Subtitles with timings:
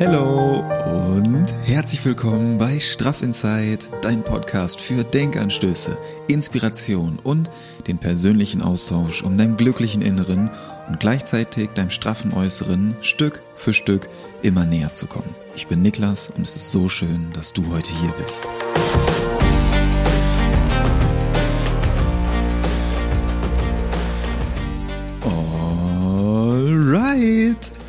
[0.00, 0.64] Hallo
[1.14, 7.50] und herzlich willkommen bei Straff Inside, dein Podcast für Denkanstöße, Inspiration und
[7.86, 10.50] den persönlichen Austausch, um deinem glücklichen Inneren
[10.88, 14.08] und gleichzeitig deinem straffen Äußeren Stück für Stück
[14.40, 15.34] immer näher zu kommen.
[15.54, 18.48] Ich bin Niklas und es ist so schön, dass du heute hier bist.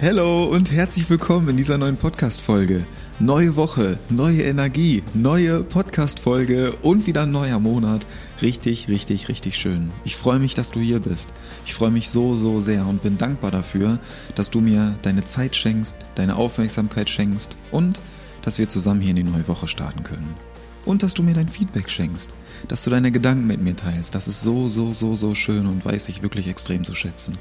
[0.03, 2.85] Hello und herzlich willkommen in dieser neuen Podcast-Folge.
[3.21, 8.05] Neue Woche, neue Energie, neue Podcast-Folge und wieder ein neuer Monat.
[8.41, 9.91] Richtig, richtig, richtig schön.
[10.03, 11.29] Ich freue mich, dass du hier bist.
[11.65, 13.97] Ich freue mich so, so sehr und bin dankbar dafür,
[14.35, 18.01] dass du mir deine Zeit schenkst, deine Aufmerksamkeit schenkst und
[18.41, 20.35] dass wir zusammen hier in die neue Woche starten können.
[20.83, 22.33] Und dass du mir dein Feedback schenkst,
[22.67, 24.15] dass du deine Gedanken mit mir teilst.
[24.15, 27.37] Das ist so, so, so, so schön und weiß ich wirklich extrem zu schätzen.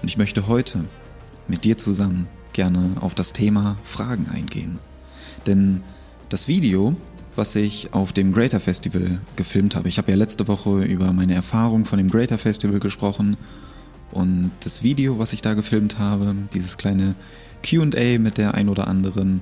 [0.00, 0.84] Und ich möchte heute
[1.48, 4.78] mit dir zusammen gerne auf das Thema Fragen eingehen.
[5.46, 5.82] Denn
[6.28, 6.94] das Video,
[7.36, 11.34] was ich auf dem Greater Festival gefilmt habe, ich habe ja letzte Woche über meine
[11.34, 13.36] Erfahrung von dem Greater Festival gesprochen
[14.10, 17.14] und das Video, was ich da gefilmt habe, dieses kleine
[17.62, 19.40] QA mit der ein oder anderen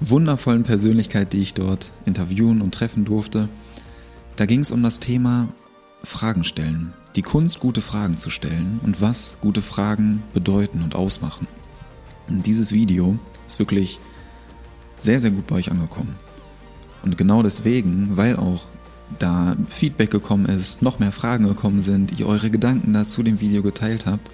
[0.00, 3.48] wundervollen Persönlichkeit, die ich dort interviewen und treffen durfte,
[4.36, 5.48] da ging es um das Thema
[6.02, 6.92] Fragen stellen.
[7.16, 11.46] Die Kunst, gute Fragen zu stellen und was gute Fragen bedeuten und ausmachen.
[12.28, 13.98] Und dieses Video ist wirklich
[15.00, 16.14] sehr, sehr gut bei euch angekommen.
[17.02, 18.66] Und genau deswegen, weil auch
[19.18, 23.62] da Feedback gekommen ist, noch mehr Fragen gekommen sind, ihr eure Gedanken dazu dem Video
[23.62, 24.30] geteilt habt,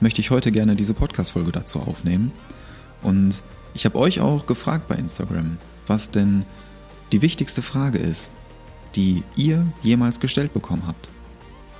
[0.00, 2.32] möchte ich heute gerne diese Podcast-Folge dazu aufnehmen.
[3.02, 3.42] Und
[3.74, 6.44] ich habe euch auch gefragt bei Instagram, was denn
[7.10, 8.30] die wichtigste Frage ist,
[8.94, 11.10] die ihr jemals gestellt bekommen habt.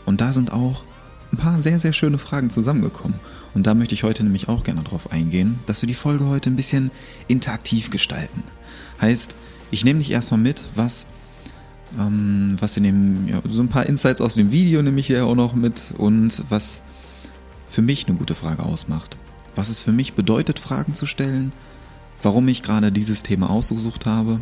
[0.05, 0.85] Und da sind auch
[1.33, 3.19] ein paar sehr, sehr schöne Fragen zusammengekommen.
[3.55, 6.51] Und da möchte ich heute nämlich auch gerne drauf eingehen, dass wir die Folge heute
[6.51, 6.91] ein bisschen
[7.29, 8.43] interaktiv gestalten.
[9.01, 9.37] Heißt,
[9.71, 11.07] ich nehme dich erstmal mit, was,
[11.99, 15.25] ähm, was in dem, ja, so ein paar Insights aus dem Video nehme ich ja
[15.25, 16.83] auch noch mit und was
[17.69, 19.17] für mich eine gute Frage ausmacht.
[19.55, 21.53] Was es für mich bedeutet, Fragen zu stellen,
[22.23, 24.41] warum ich gerade dieses Thema ausgesucht habe.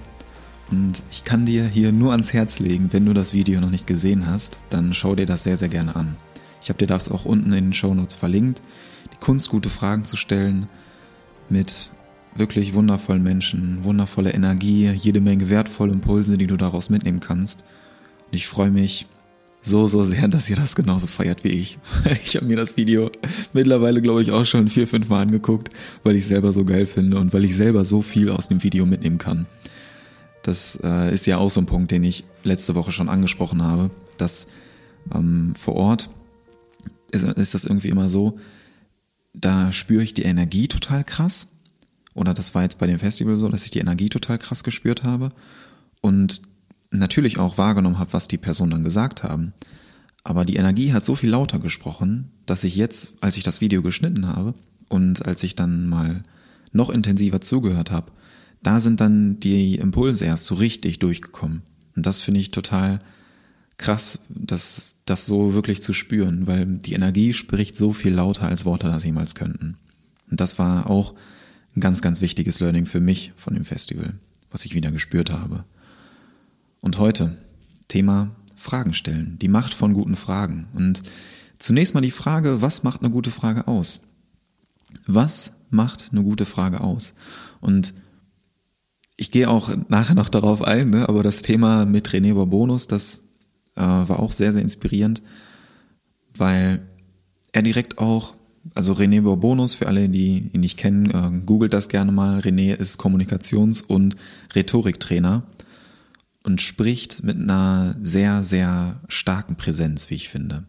[0.70, 3.86] Und ich kann dir hier nur ans Herz legen, wenn du das Video noch nicht
[3.86, 6.16] gesehen hast, dann schau dir das sehr, sehr gerne an.
[6.62, 8.62] Ich habe dir das auch unten in den Show Notes verlinkt.
[9.12, 10.68] Die Kunst, gute Fragen zu stellen
[11.48, 11.90] mit
[12.36, 17.64] wirklich wundervollen Menschen, wundervolle Energie, jede Menge wertvolle Impulse, die du daraus mitnehmen kannst.
[18.26, 19.06] Und ich freue mich
[19.62, 21.78] so, so sehr, dass ihr das genauso feiert wie ich.
[22.24, 23.10] Ich habe mir das Video
[23.52, 25.70] mittlerweile, glaube ich, auch schon vier, fünf Mal angeguckt,
[26.04, 28.86] weil ich selber so geil finde und weil ich selber so viel aus dem Video
[28.86, 29.46] mitnehmen kann.
[30.42, 33.90] Das äh, ist ja auch so ein Punkt, den ich letzte Woche schon angesprochen habe,
[34.16, 34.46] dass
[35.14, 36.10] ähm, vor Ort
[37.12, 38.38] ist, ist das irgendwie immer so,
[39.34, 41.48] da spüre ich die Energie total krass.
[42.14, 45.04] Oder das war jetzt bei dem Festival so, dass ich die Energie total krass gespürt
[45.04, 45.32] habe.
[46.00, 46.42] Und
[46.90, 49.52] natürlich auch wahrgenommen habe, was die Personen dann gesagt haben.
[50.24, 53.82] Aber die Energie hat so viel lauter gesprochen, dass ich jetzt, als ich das Video
[53.82, 54.54] geschnitten habe
[54.88, 56.22] und als ich dann mal
[56.72, 58.12] noch intensiver zugehört habe,
[58.62, 61.62] da sind dann die Impulse erst so richtig durchgekommen.
[61.96, 63.00] Und das finde ich total
[63.78, 68.66] krass, das, das so wirklich zu spüren, weil die Energie spricht so viel lauter, als
[68.66, 69.76] Worte das jemals könnten.
[70.30, 71.14] Und das war auch
[71.74, 74.14] ein ganz, ganz wichtiges Learning für mich von dem Festival,
[74.50, 75.64] was ich wieder gespürt habe.
[76.80, 77.36] Und heute
[77.88, 80.66] Thema Fragen stellen, die Macht von guten Fragen.
[80.74, 81.02] Und
[81.58, 84.00] zunächst mal die Frage, was macht eine gute Frage aus?
[85.06, 87.14] Was macht eine gute Frage aus?
[87.60, 87.94] Und
[89.20, 91.06] ich gehe auch nachher noch darauf ein, ne?
[91.06, 93.24] aber das Thema mit René Bourbonus, das
[93.76, 95.22] äh, war auch sehr, sehr inspirierend,
[96.34, 96.80] weil
[97.52, 98.34] er direkt auch,
[98.74, 102.40] also René Bourbonus, für alle, die ihn nicht kennen, äh, googelt das gerne mal.
[102.40, 104.16] René ist Kommunikations- und
[104.54, 105.42] Rhetoriktrainer
[106.42, 110.64] und spricht mit einer sehr, sehr starken Präsenz, wie ich finde.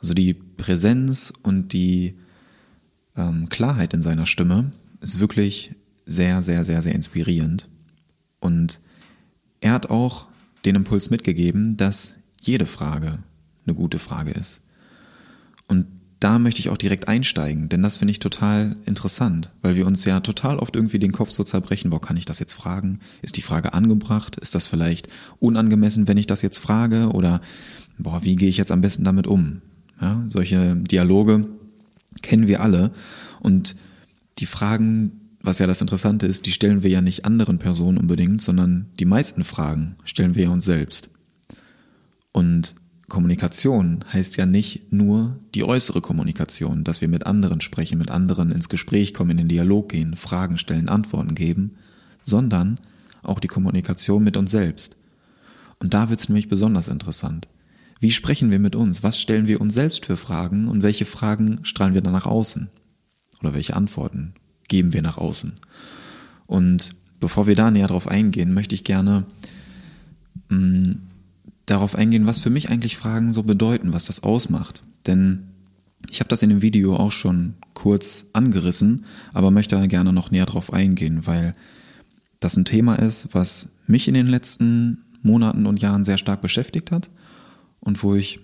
[0.00, 2.16] Also die Präsenz und die
[3.16, 5.72] ähm, Klarheit in seiner Stimme ist wirklich
[6.06, 7.68] sehr, sehr, sehr, sehr inspirierend.
[8.40, 8.80] Und
[9.60, 10.28] er hat auch
[10.64, 13.18] den Impuls mitgegeben, dass jede Frage
[13.66, 14.62] eine gute Frage ist.
[15.68, 15.86] Und
[16.20, 20.04] da möchte ich auch direkt einsteigen, denn das finde ich total interessant, weil wir uns
[20.06, 23.00] ja total oft irgendwie den Kopf so zerbrechen, boah, kann ich das jetzt fragen?
[23.20, 24.36] Ist die Frage angebracht?
[24.36, 25.08] Ist das vielleicht
[25.40, 27.10] unangemessen, wenn ich das jetzt frage?
[27.10, 27.40] Oder,
[27.98, 29.60] boah, wie gehe ich jetzt am besten damit um?
[30.00, 31.46] Ja, solche Dialoge
[32.22, 32.92] kennen wir alle
[33.40, 33.76] und
[34.38, 38.42] die Fragen, was ja das Interessante ist, die stellen wir ja nicht anderen Personen unbedingt,
[38.42, 41.10] sondern die meisten Fragen stellen wir ja uns selbst.
[42.32, 42.74] Und
[43.08, 48.50] Kommunikation heißt ja nicht nur die äußere Kommunikation, dass wir mit anderen sprechen, mit anderen
[48.50, 51.76] ins Gespräch kommen, in den Dialog gehen, Fragen stellen, Antworten geben,
[52.24, 52.80] sondern
[53.22, 54.96] auch die Kommunikation mit uns selbst.
[55.78, 57.46] Und da wird es nämlich besonders interessant.
[58.00, 59.02] Wie sprechen wir mit uns?
[59.02, 62.68] Was stellen wir uns selbst für Fragen und welche Fragen strahlen wir dann nach außen?
[63.40, 64.34] Oder welche Antworten
[64.68, 65.52] geben wir nach außen?
[66.46, 69.24] Und bevor wir da näher drauf eingehen, möchte ich gerne
[70.48, 71.00] mh, mm,
[71.66, 74.82] darauf eingehen, was für mich eigentlich Fragen so bedeuten, was das ausmacht.
[75.06, 75.48] Denn
[76.10, 80.46] ich habe das in dem Video auch schon kurz angerissen, aber möchte gerne noch näher
[80.46, 81.54] drauf eingehen, weil
[82.40, 86.92] das ein Thema ist, was mich in den letzten Monaten und Jahren sehr stark beschäftigt
[86.92, 87.10] hat
[87.80, 88.40] und wo ich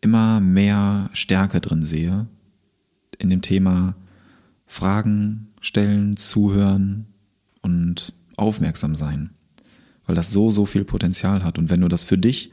[0.00, 2.26] immer mehr Stärke drin sehe
[3.18, 3.94] in dem Thema
[4.74, 7.06] Fragen stellen, zuhören
[7.62, 9.30] und aufmerksam sein,
[10.04, 11.58] weil das so, so viel Potenzial hat.
[11.58, 12.50] Und wenn du das für dich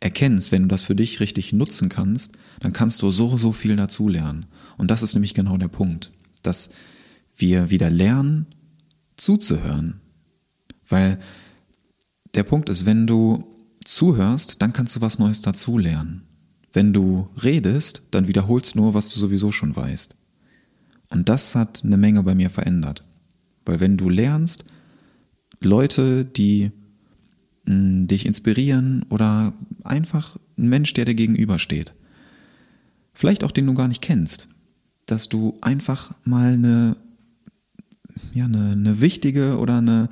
[0.00, 3.74] erkennst, wenn du das für dich richtig nutzen kannst, dann kannst du so, so viel
[3.74, 4.44] dazulernen.
[4.76, 6.68] Und das ist nämlich genau der Punkt, dass
[7.38, 8.48] wir wieder lernen,
[9.16, 10.02] zuzuhören.
[10.86, 11.20] Weil
[12.34, 13.50] der Punkt ist, wenn du
[13.82, 16.24] zuhörst, dann kannst du was Neues dazulernen.
[16.70, 20.16] Wenn du redest, dann wiederholst nur, was du sowieso schon weißt.
[21.12, 23.04] Und das hat eine Menge bei mir verändert.
[23.64, 24.64] Weil wenn du lernst,
[25.60, 26.72] Leute, die
[27.66, 29.52] mh, dich inspirieren oder
[29.84, 31.94] einfach ein Mensch, der dir gegenübersteht,
[33.12, 34.48] vielleicht auch den du gar nicht kennst,
[35.06, 36.96] dass du einfach mal eine,
[38.32, 40.08] ja, eine, eine wichtige oder eine,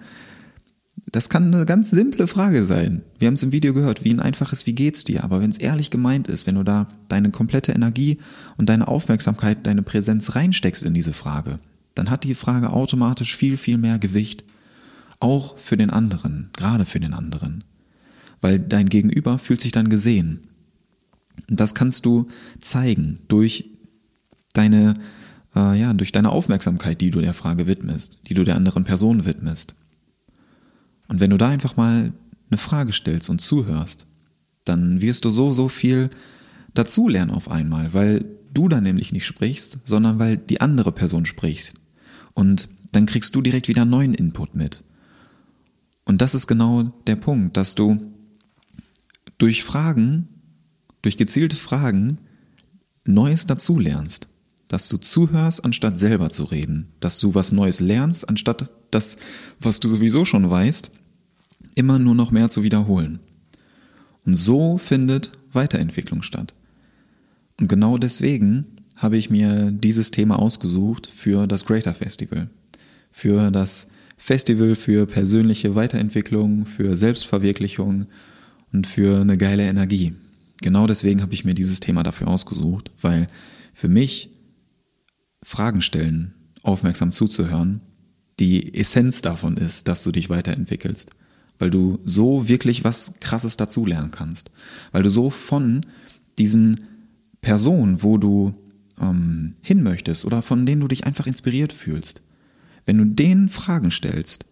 [1.12, 3.02] das kann eine ganz simple Frage sein.
[3.18, 5.24] Wir haben es im Video gehört, wie ein einfaches Wie geht's dir?
[5.24, 8.18] Aber wenn es ehrlich gemeint ist, wenn du da deine komplette Energie
[8.56, 11.58] und deine Aufmerksamkeit, deine Präsenz reinsteckst in diese Frage,
[11.94, 14.44] dann hat die Frage automatisch viel, viel mehr Gewicht.
[15.18, 17.64] Auch für den anderen, gerade für den anderen.
[18.40, 20.40] Weil dein Gegenüber fühlt sich dann gesehen.
[21.48, 22.28] Und das kannst du
[22.58, 23.68] zeigen durch
[24.52, 24.94] deine,
[25.54, 29.26] äh, ja, durch deine Aufmerksamkeit, die du der Frage widmest, die du der anderen Person
[29.26, 29.74] widmest.
[31.10, 32.12] Und wenn du da einfach mal
[32.50, 34.06] eine Frage stellst und zuhörst,
[34.64, 36.08] dann wirst du so, so viel
[36.72, 38.24] dazulernen auf einmal, weil
[38.54, 41.74] du da nämlich nicht sprichst, sondern weil die andere Person spricht.
[42.32, 44.84] Und dann kriegst du direkt wieder neuen Input mit.
[46.04, 48.12] Und das ist genau der Punkt, dass du
[49.38, 50.28] durch Fragen,
[51.02, 52.18] durch gezielte Fragen
[53.04, 54.28] Neues dazulernst.
[54.68, 56.92] Dass du zuhörst, anstatt selber zu reden.
[57.00, 59.16] Dass du was Neues lernst, anstatt das,
[59.58, 60.92] was du sowieso schon weißt,
[61.74, 63.20] immer nur noch mehr zu wiederholen.
[64.26, 66.54] Und so findet Weiterentwicklung statt.
[67.58, 72.48] Und genau deswegen habe ich mir dieses Thema ausgesucht für das Greater Festival.
[73.10, 78.06] Für das Festival für persönliche Weiterentwicklung, für Selbstverwirklichung
[78.72, 80.12] und für eine geile Energie.
[80.60, 83.28] Genau deswegen habe ich mir dieses Thema dafür ausgesucht, weil
[83.72, 84.28] für mich
[85.42, 87.80] Fragen stellen, aufmerksam zuzuhören,
[88.38, 91.10] die Essenz davon ist, dass du dich weiterentwickelst
[91.60, 94.50] weil du so wirklich was Krasses dazulernen kannst,
[94.90, 95.82] weil du so von
[96.38, 96.80] diesen
[97.42, 98.54] Personen, wo du
[99.00, 102.22] ähm, hin möchtest oder von denen du dich einfach inspiriert fühlst,
[102.86, 104.46] wenn du denen Fragen stellst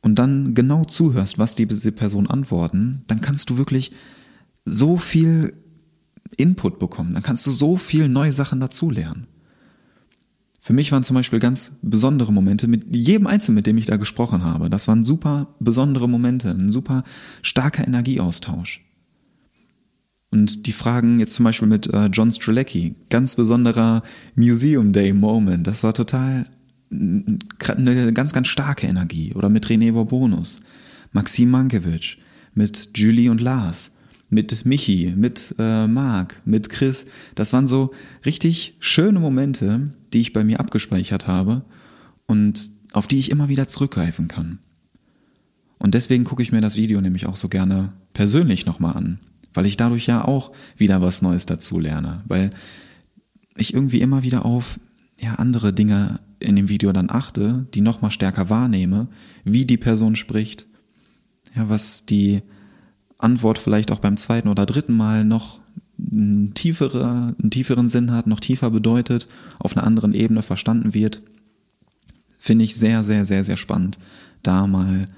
[0.00, 3.92] und dann genau zuhörst, was diese Personen antworten, dann kannst du wirklich
[4.64, 5.52] so viel
[6.36, 9.26] Input bekommen, dann kannst du so viel neue Sachen dazulernen.
[10.58, 13.96] Für mich waren zum Beispiel ganz besondere Momente mit jedem Einzelnen, mit dem ich da
[13.96, 14.68] gesprochen habe.
[14.68, 17.04] Das waren super besondere Momente, ein super
[17.42, 18.84] starker Energieaustausch.
[20.30, 24.02] Und die Fragen jetzt zum Beispiel mit äh, John Strelecki, ganz besonderer
[24.34, 26.46] Museum Day Moment, das war total
[26.90, 29.34] eine ganz, ganz starke Energie.
[29.34, 30.60] Oder mit René Bourbonus,
[31.12, 32.16] Maxim Mankiewicz,
[32.54, 33.92] mit Julie und Lars,
[34.30, 37.06] mit Michi, mit äh, Marc, mit Chris.
[37.34, 37.92] Das waren so
[38.26, 41.62] richtig schöne Momente, die ich bei mir abgespeichert habe
[42.26, 44.58] und auf die ich immer wieder zurückgreifen kann.
[45.78, 49.18] Und deswegen gucke ich mir das Video nämlich auch so gerne persönlich nochmal an,
[49.54, 52.50] weil ich dadurch ja auch wieder was Neues dazu lerne, weil
[53.56, 54.78] ich irgendwie immer wieder auf
[55.20, 59.08] ja, andere Dinge in dem Video dann achte, die nochmal stärker wahrnehme,
[59.44, 60.66] wie die Person spricht,
[61.54, 62.42] ja, was die
[63.18, 65.60] Antwort vielleicht auch beim zweiten oder dritten Mal noch
[65.98, 71.22] einen, tiefere, einen tieferen Sinn hat, noch tiefer bedeutet, auf einer anderen Ebene verstanden wird,
[72.38, 73.98] finde ich sehr, sehr, sehr, sehr spannend,
[74.42, 75.08] da mal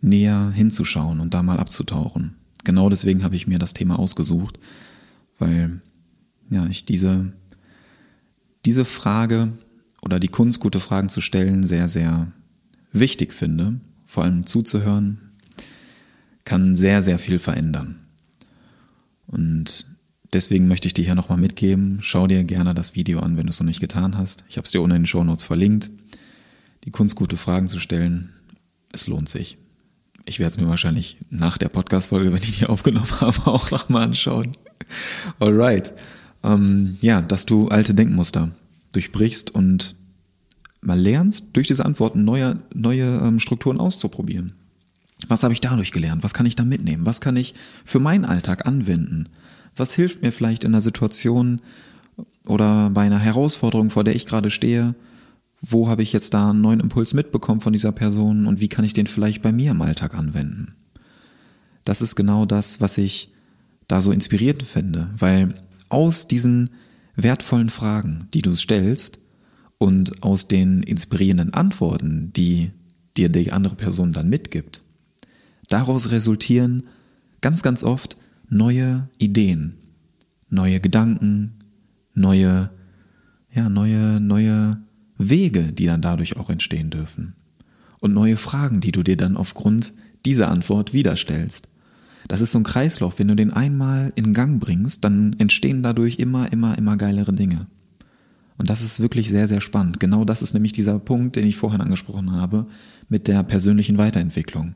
[0.00, 2.36] näher hinzuschauen und da mal abzutauchen.
[2.64, 4.58] Genau deswegen habe ich mir das Thema ausgesucht,
[5.38, 5.80] weil
[6.50, 7.32] ja, ich diese,
[8.64, 9.48] diese Frage
[10.02, 12.32] oder die Kunst, gute Fragen zu stellen, sehr, sehr
[12.92, 13.80] wichtig finde.
[14.04, 15.29] Vor allem zuzuhören,
[16.44, 18.00] kann sehr, sehr viel verändern.
[19.26, 19.86] Und
[20.32, 23.50] deswegen möchte ich dir hier nochmal mitgeben, schau dir gerne das Video an, wenn du
[23.50, 24.44] es noch nicht getan hast.
[24.48, 25.90] Ich habe es dir unten in den Show Notes verlinkt.
[26.84, 28.30] Die Kunst, gute Fragen zu stellen,
[28.92, 29.58] es lohnt sich.
[30.24, 34.04] Ich werde es mir wahrscheinlich nach der Podcast-Folge, wenn ich die aufgenommen habe, auch nochmal
[34.04, 34.52] anschauen.
[35.38, 35.92] Alright.
[36.42, 38.50] Ähm, ja, dass du alte Denkmuster
[38.92, 39.94] durchbrichst und
[40.80, 44.54] mal lernst, durch diese Antworten neue, neue ähm, Strukturen auszuprobieren.
[45.28, 46.22] Was habe ich dadurch gelernt?
[46.22, 47.06] Was kann ich da mitnehmen?
[47.06, 49.28] Was kann ich für meinen Alltag anwenden?
[49.76, 51.60] Was hilft mir vielleicht in einer Situation
[52.46, 54.94] oder bei einer Herausforderung, vor der ich gerade stehe?
[55.60, 58.84] Wo habe ich jetzt da einen neuen Impuls mitbekommen von dieser Person und wie kann
[58.84, 60.74] ich den vielleicht bei mir im Alltag anwenden?
[61.84, 63.32] Das ist genau das, was ich
[63.88, 65.54] da so inspirierend finde, weil
[65.88, 66.70] aus diesen
[67.16, 69.18] wertvollen Fragen, die du stellst
[69.78, 72.70] und aus den inspirierenden Antworten, die
[73.16, 74.82] dir die andere Person dann mitgibt,
[75.70, 76.82] daraus resultieren
[77.40, 79.76] ganz, ganz oft neue Ideen,
[80.50, 81.54] neue Gedanken,
[82.14, 82.70] neue,
[83.54, 84.78] ja, neue, neue
[85.16, 87.34] Wege, die dann dadurch auch entstehen dürfen.
[88.00, 91.68] Und neue Fragen, die du dir dann aufgrund dieser Antwort wieder stellst.
[92.28, 93.18] Das ist so ein Kreislauf.
[93.18, 97.66] Wenn du den einmal in Gang bringst, dann entstehen dadurch immer, immer, immer geilere Dinge.
[98.56, 100.00] Und das ist wirklich sehr, sehr spannend.
[100.00, 102.66] Genau das ist nämlich dieser Punkt, den ich vorhin angesprochen habe,
[103.08, 104.74] mit der persönlichen Weiterentwicklung.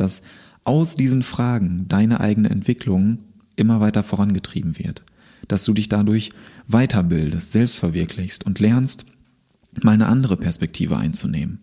[0.00, 0.22] Dass
[0.64, 3.18] aus diesen Fragen deine eigene Entwicklung
[3.56, 5.02] immer weiter vorangetrieben wird.
[5.48, 6.30] Dass du dich dadurch
[6.68, 9.04] weiterbildest, selbst verwirklichst und lernst,
[9.82, 11.60] mal eine andere Perspektive einzunehmen.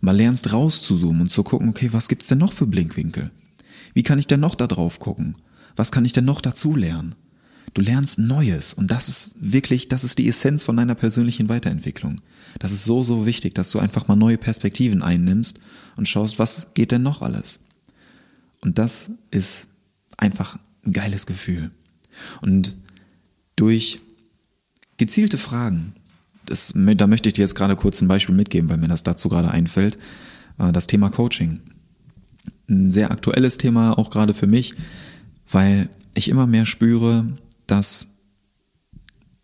[0.00, 3.30] Mal lernst rauszuzoomen und zu gucken, okay, was gibt's denn noch für Blinkwinkel?
[3.92, 5.36] Wie kann ich denn noch da drauf gucken?
[5.76, 7.14] Was kann ich denn noch dazu lernen?
[7.74, 12.16] Du lernst Neues und das ist wirklich, das ist die Essenz von deiner persönlichen Weiterentwicklung.
[12.58, 15.60] Das ist so, so wichtig, dass du einfach mal neue Perspektiven einnimmst
[15.96, 17.60] und schaust, was geht denn noch alles?
[18.60, 19.68] Und das ist
[20.16, 21.70] einfach ein geiles Gefühl.
[22.42, 22.76] Und
[23.56, 24.00] durch
[24.96, 25.94] gezielte Fragen,
[26.46, 29.28] das, da möchte ich dir jetzt gerade kurz ein Beispiel mitgeben, weil mir das dazu
[29.28, 29.98] gerade einfällt,
[30.58, 31.60] äh, das Thema Coaching.
[32.68, 34.74] Ein sehr aktuelles Thema, auch gerade für mich,
[35.50, 37.26] weil ich immer mehr spüre,
[37.66, 38.08] dass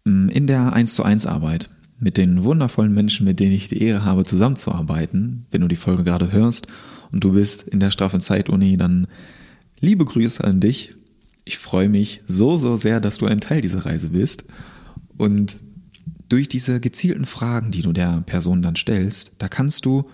[0.05, 3.83] mm, in der 1 zu 1 Arbeit mit den wundervollen Menschen, mit denen ich die
[3.83, 6.67] Ehre habe, zusammenzuarbeiten, wenn du die Folge gerade hörst
[7.13, 9.07] und du bist in der Strafe Zeit-Uni, dann
[9.81, 10.95] liebe Grüße an dich.
[11.45, 14.45] Ich freue mich so, so sehr, dass du ein Teil dieser Reise bist.
[15.17, 15.59] Und
[16.29, 20.11] durch diese gezielten Fragen, die du der Person dann stellst, da kannst du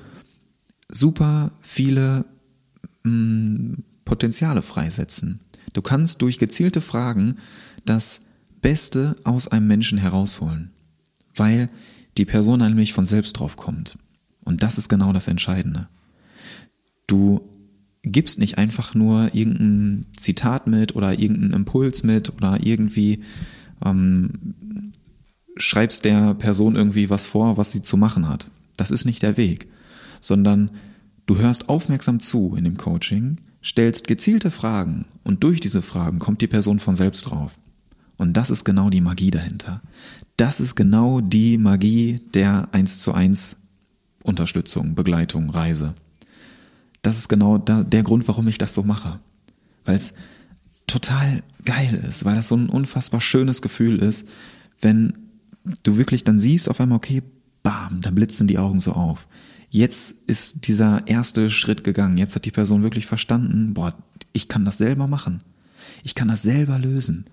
[0.89, 2.27] super viele
[3.05, 5.41] mm, Potenziale freisetzen.
[5.73, 7.37] Du kannst durch gezielte Fragen
[7.87, 8.23] das
[8.61, 10.71] Beste aus einem Menschen herausholen,
[11.35, 11.71] weil
[12.19, 13.97] die Person nämlich von selbst drauf kommt.
[14.45, 15.89] Und das ist genau das Entscheidende.
[17.13, 17.43] Du
[18.03, 23.21] gibst nicht einfach nur irgendein Zitat mit oder irgendeinen Impuls mit oder irgendwie
[23.85, 24.55] ähm,
[25.59, 28.51] schreibst der Person irgendwie was vor, was sie zu machen hat.
[28.79, 29.69] Das ist nicht der Weg,
[30.23, 30.71] sondern
[31.27, 36.41] du hörst aufmerksam zu in dem Coaching, stellst gezielte Fragen und durch diese Fragen kommt
[36.41, 37.59] die Person von selbst drauf.
[38.17, 39.83] Und das ist genau die Magie dahinter.
[40.39, 43.59] Das ist genau die Magie der 1 zu 1
[44.23, 45.95] Unterstützung, Begleitung, Reise.
[47.03, 49.21] Das ist genau der Grund, warum ich das so mache.
[49.85, 50.15] Weil es
[50.87, 54.29] total geil ist, weil das so ein unfassbar schönes Gefühl ist,
[54.81, 55.19] wenn
[55.83, 57.23] du wirklich dann siehst auf einmal, okay,
[57.63, 59.27] bam, da blitzen die Augen so auf.
[59.71, 62.19] Jetzt ist dieser erste Schritt gegangen.
[62.19, 63.95] Jetzt hat die Person wirklich verstanden, boah,
[64.33, 65.43] ich kann das selber machen.
[66.03, 67.25] Ich kann das selber lösen.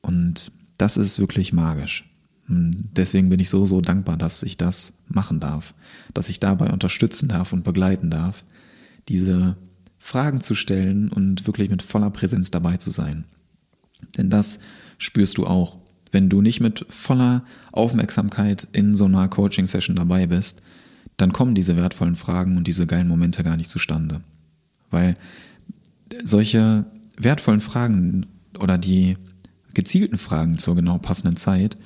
[0.00, 2.07] Und das ist wirklich magisch.
[2.48, 5.74] Deswegen bin ich so, so dankbar, dass ich das machen darf,
[6.14, 8.42] dass ich dabei unterstützen darf und begleiten darf,
[9.08, 9.56] diese
[9.98, 13.24] Fragen zu stellen und wirklich mit voller Präsenz dabei zu sein.
[14.16, 14.60] Denn das
[14.96, 15.78] spürst du auch,
[16.10, 20.62] wenn du nicht mit voller Aufmerksamkeit in so einer Coaching-Session dabei bist,
[21.18, 24.22] dann kommen diese wertvollen Fragen und diese geilen Momente gar nicht zustande.
[24.90, 25.16] Weil
[26.22, 26.86] solche
[27.18, 28.26] wertvollen Fragen
[28.58, 29.18] oder die
[29.74, 31.76] gezielten Fragen zur genau passenden Zeit,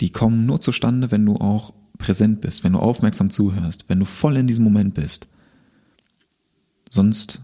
[0.00, 4.06] die kommen nur zustande, wenn du auch präsent bist, wenn du aufmerksam zuhörst, wenn du
[4.06, 5.28] voll in diesem Moment bist.
[6.90, 7.42] Sonst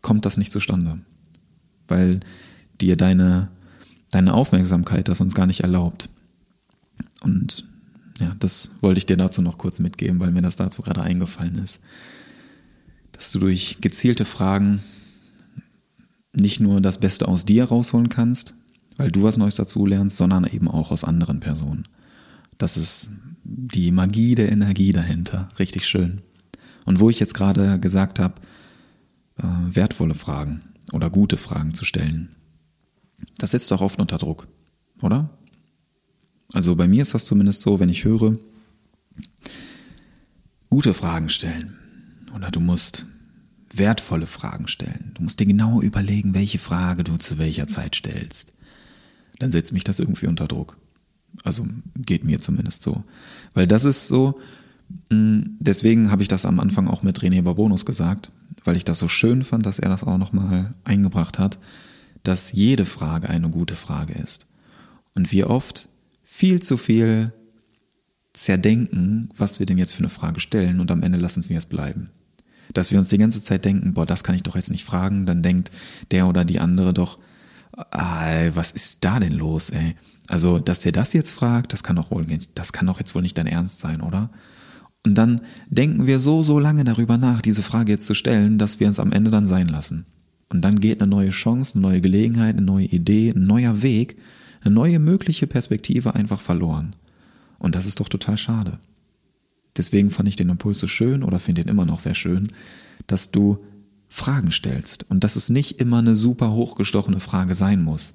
[0.00, 1.00] kommt das nicht zustande,
[1.88, 2.20] weil
[2.80, 3.50] dir deine,
[4.10, 6.08] deine Aufmerksamkeit das uns gar nicht erlaubt.
[7.20, 7.66] Und
[8.20, 11.56] ja, das wollte ich dir dazu noch kurz mitgeben, weil mir das dazu gerade eingefallen
[11.56, 11.80] ist.
[13.12, 14.80] Dass du durch gezielte Fragen
[16.32, 18.54] nicht nur das Beste aus dir rausholen kannst,
[18.96, 21.88] weil du was Neues dazu lernst, sondern eben auch aus anderen Personen.
[22.58, 23.10] Das ist
[23.42, 25.48] die Magie der Energie dahinter.
[25.58, 26.22] Richtig schön.
[26.84, 28.34] Und wo ich jetzt gerade gesagt habe,
[29.38, 30.60] äh, wertvolle Fragen
[30.92, 32.34] oder gute Fragen zu stellen,
[33.38, 34.48] das setzt doch oft unter Druck,
[35.02, 35.30] oder?
[36.52, 38.38] Also bei mir ist das zumindest so, wenn ich höre,
[40.70, 41.78] gute Fragen stellen
[42.34, 43.06] oder du musst
[43.72, 45.12] wertvolle Fragen stellen.
[45.14, 48.52] Du musst dir genau überlegen, welche Frage du zu welcher Zeit stellst.
[49.38, 50.76] Dann setzt mich das irgendwie unter Druck.
[51.42, 53.04] Also geht mir zumindest so.
[53.52, 54.34] Weil das ist so,
[55.10, 58.30] mm, deswegen habe ich das am Anfang auch mit René Babonus gesagt,
[58.64, 61.58] weil ich das so schön fand, dass er das auch nochmal eingebracht hat,
[62.22, 64.46] dass jede Frage eine gute Frage ist.
[65.14, 65.88] Und wir oft
[66.22, 67.32] viel zu viel
[68.32, 71.66] zerdenken, was wir denn jetzt für eine Frage stellen und am Ende lassen wir es
[71.66, 72.10] bleiben.
[72.72, 75.26] Dass wir uns die ganze Zeit denken, boah, das kann ich doch jetzt nicht fragen,
[75.26, 75.70] dann denkt
[76.10, 77.18] der oder die andere doch,
[77.76, 79.94] ah, was ist da denn los, ey?
[80.26, 83.22] Also, dass der das jetzt fragt, das kann doch wohl, das kann doch jetzt wohl
[83.22, 84.30] nicht dein Ernst sein, oder?
[85.04, 88.80] Und dann denken wir so, so lange darüber nach, diese Frage jetzt zu stellen, dass
[88.80, 90.06] wir es am Ende dann sein lassen.
[90.48, 94.16] Und dann geht eine neue Chance, eine neue Gelegenheit, eine neue Idee, ein neuer Weg,
[94.62, 96.96] eine neue mögliche Perspektive einfach verloren.
[97.58, 98.78] Und das ist doch total schade.
[99.76, 102.48] Deswegen fand ich den Impuls so schön oder finde ihn immer noch sehr schön,
[103.06, 103.58] dass du
[104.14, 108.14] Fragen stellst und dass es nicht immer eine super hochgestochene Frage sein muss,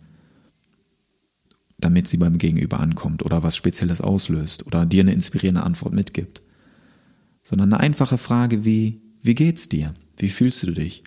[1.78, 6.42] damit sie beim Gegenüber ankommt oder was Spezielles auslöst oder dir eine inspirierende Antwort mitgibt,
[7.44, 9.94] sondern eine einfache Frage wie, wie geht's dir?
[10.16, 11.04] Wie fühlst du dich?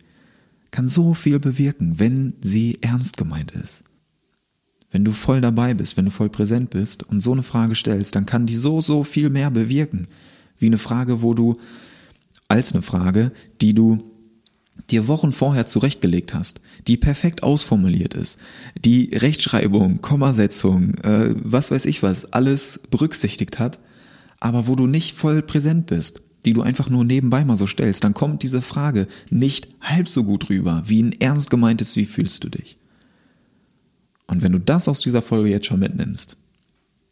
[0.70, 3.84] Kann so viel bewirken, wenn sie ernst gemeint ist.
[4.90, 8.14] Wenn du voll dabei bist, wenn du voll präsent bist und so eine Frage stellst,
[8.14, 10.06] dann kann die so, so viel mehr bewirken,
[10.58, 11.56] wie eine Frage, wo du,
[12.49, 13.32] als eine Frage,
[13.62, 14.12] die du
[14.91, 18.38] dir Wochen vorher zurechtgelegt hast, die perfekt ausformuliert ist,
[18.85, 23.79] die Rechtschreibung, Kommasetzung, äh, was weiß ich was, alles berücksichtigt hat,
[24.41, 28.02] aber wo du nicht voll präsent bist, die du einfach nur nebenbei mal so stellst,
[28.02, 32.43] dann kommt diese Frage nicht halb so gut rüber, wie ein ernst gemeintes, wie fühlst
[32.45, 32.76] du dich?
[34.26, 36.37] Und wenn du das aus dieser Folge jetzt schon mitnimmst,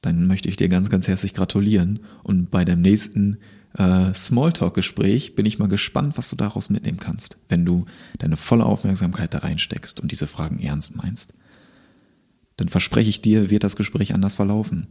[0.01, 2.01] dann möchte ich dir ganz, ganz herzlich gratulieren.
[2.23, 3.37] Und bei dem nächsten
[3.77, 7.85] äh, Smalltalk-Gespräch bin ich mal gespannt, was du daraus mitnehmen kannst, wenn du
[8.19, 11.33] deine volle Aufmerksamkeit da reinsteckst und diese Fragen ernst meinst.
[12.57, 14.89] Dann verspreche ich dir, wird das Gespräch anders verlaufen.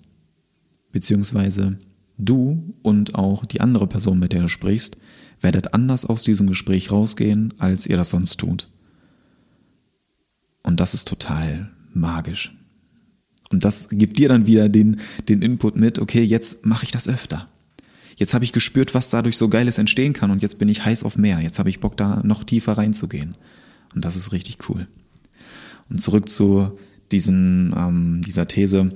[0.92, 1.78] Beziehungsweise
[2.18, 4.98] du und auch die andere Person, mit der du sprichst,
[5.42, 8.70] werdet anders aus diesem Gespräch rausgehen, als ihr das sonst tut.
[10.64, 12.56] Und das ist total magisch.
[13.50, 17.08] Und das gibt dir dann wieder den, den Input mit, okay, jetzt mache ich das
[17.08, 17.48] öfter.
[18.20, 21.06] Jetzt habe ich gespürt, was dadurch so Geiles entstehen kann und jetzt bin ich heiß
[21.06, 21.40] auf mehr.
[21.40, 23.38] Jetzt habe ich Bock, da noch tiefer reinzugehen.
[23.96, 24.88] Und das ist richtig cool.
[25.90, 26.78] Und zurück zu
[27.14, 28.92] diesen, ähm, dieser These,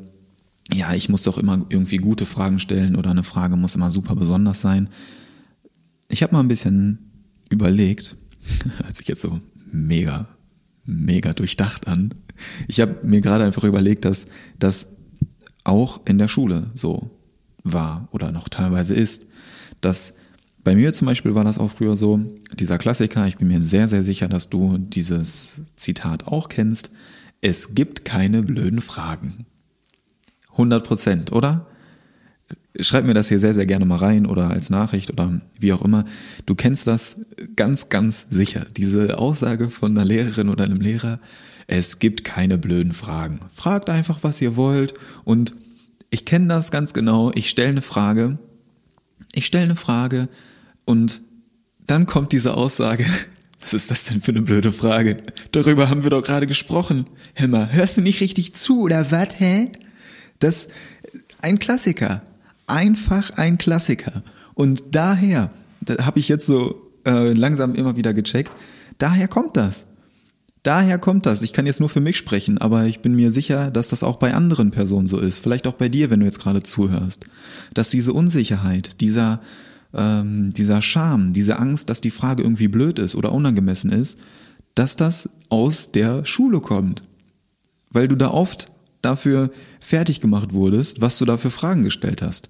[0.73, 4.13] ja, ich muss doch immer irgendwie gute Fragen stellen oder eine Frage muss immer super
[4.17, 4.89] besonders sein.
[6.09, 7.09] Ich habe mal ein bisschen
[7.49, 8.17] überlegt,
[8.85, 9.39] als ich jetzt so
[9.71, 10.27] mega,
[10.83, 12.13] mega durchdacht an,
[12.67, 14.27] ich habe mir gerade einfach überlegt, dass
[14.59, 14.89] das
[15.63, 17.09] auch in der Schule so
[17.63, 19.25] war oder noch teilweise ist,
[19.81, 20.15] dass
[20.63, 22.21] bei mir zum Beispiel war das auch früher so,
[22.53, 26.91] dieser Klassiker, ich bin mir sehr, sehr sicher, dass du dieses Zitat auch kennst,
[27.41, 29.45] es gibt keine blöden Fragen.
[30.51, 31.67] 100 Prozent, oder?
[32.79, 35.83] Schreib mir das hier sehr, sehr gerne mal rein oder als Nachricht oder wie auch
[35.83, 36.05] immer.
[36.45, 37.19] Du kennst das
[37.55, 38.65] ganz, ganz sicher.
[38.77, 41.19] Diese Aussage von einer Lehrerin oder einem Lehrer,
[41.67, 43.39] es gibt keine blöden Fragen.
[43.53, 44.93] Fragt einfach, was ihr wollt.
[45.23, 45.53] Und
[46.13, 47.31] ich kenne das ganz genau.
[47.33, 48.37] Ich stelle eine Frage.
[49.33, 50.29] Ich stelle eine Frage
[50.85, 51.21] und
[51.87, 53.03] dann kommt diese Aussage.
[53.61, 55.17] Was ist das denn für eine blöde Frage?
[55.53, 57.07] Darüber haben wir doch gerade gesprochen.
[57.33, 59.71] Himmer, hörst du nicht richtig zu oder was, hä?
[60.37, 60.67] Das,
[61.41, 62.21] ein Klassiker.
[62.67, 64.21] Einfach ein Klassiker.
[64.53, 65.49] Und daher,
[65.81, 68.53] da habe ich jetzt so äh, langsam immer wieder gecheckt,
[68.99, 69.87] daher kommt das.
[70.63, 71.41] Daher kommt das.
[71.41, 74.15] Ich kann jetzt nur für mich sprechen, aber ich bin mir sicher, dass das auch
[74.15, 75.39] bei anderen Personen so ist.
[75.39, 77.25] Vielleicht auch bei dir, wenn du jetzt gerade zuhörst.
[77.73, 79.41] Dass diese Unsicherheit, dieser,
[79.93, 84.19] ähm, dieser Scham, diese Angst, dass die Frage irgendwie blöd ist oder unangemessen ist,
[84.73, 87.03] dass das aus der Schule kommt.
[87.89, 88.71] Weil du da oft
[89.01, 92.49] dafür fertig gemacht wurdest, was du da für Fragen gestellt hast.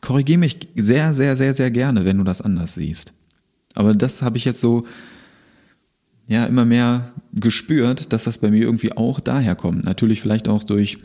[0.00, 3.12] Korrigier mich sehr, sehr, sehr, sehr gerne, wenn du das anders siehst.
[3.74, 4.84] Aber das habe ich jetzt so
[6.28, 9.84] ja immer mehr gespürt, dass das bei mir irgendwie auch daher kommt.
[9.84, 10.98] Natürlich vielleicht auch durch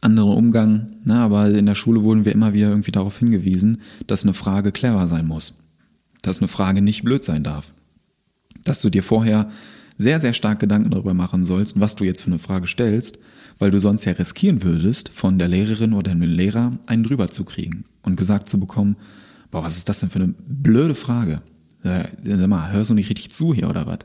[0.00, 4.24] anderen Umgang, na, aber in der Schule wurden wir immer wieder irgendwie darauf hingewiesen, dass
[4.24, 5.54] eine Frage clever sein muss.
[6.20, 7.72] Dass eine Frage nicht blöd sein darf.
[8.64, 9.50] Dass du dir vorher
[9.96, 13.18] sehr, sehr stark Gedanken darüber machen sollst, was du jetzt für eine Frage stellst,
[13.58, 17.44] weil du sonst ja riskieren würdest, von der Lehrerin oder dem Lehrer einen drüber zu
[17.44, 18.96] kriegen und gesagt zu bekommen,
[19.52, 21.40] boah, was ist das denn für eine blöde Frage?
[21.84, 23.98] Sag mal, hörst du nicht richtig zu hier oder was?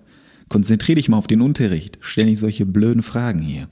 [0.49, 1.97] Konzentrier dich mal auf den Unterricht.
[2.01, 3.69] Stell nicht solche blöden Fragen hier.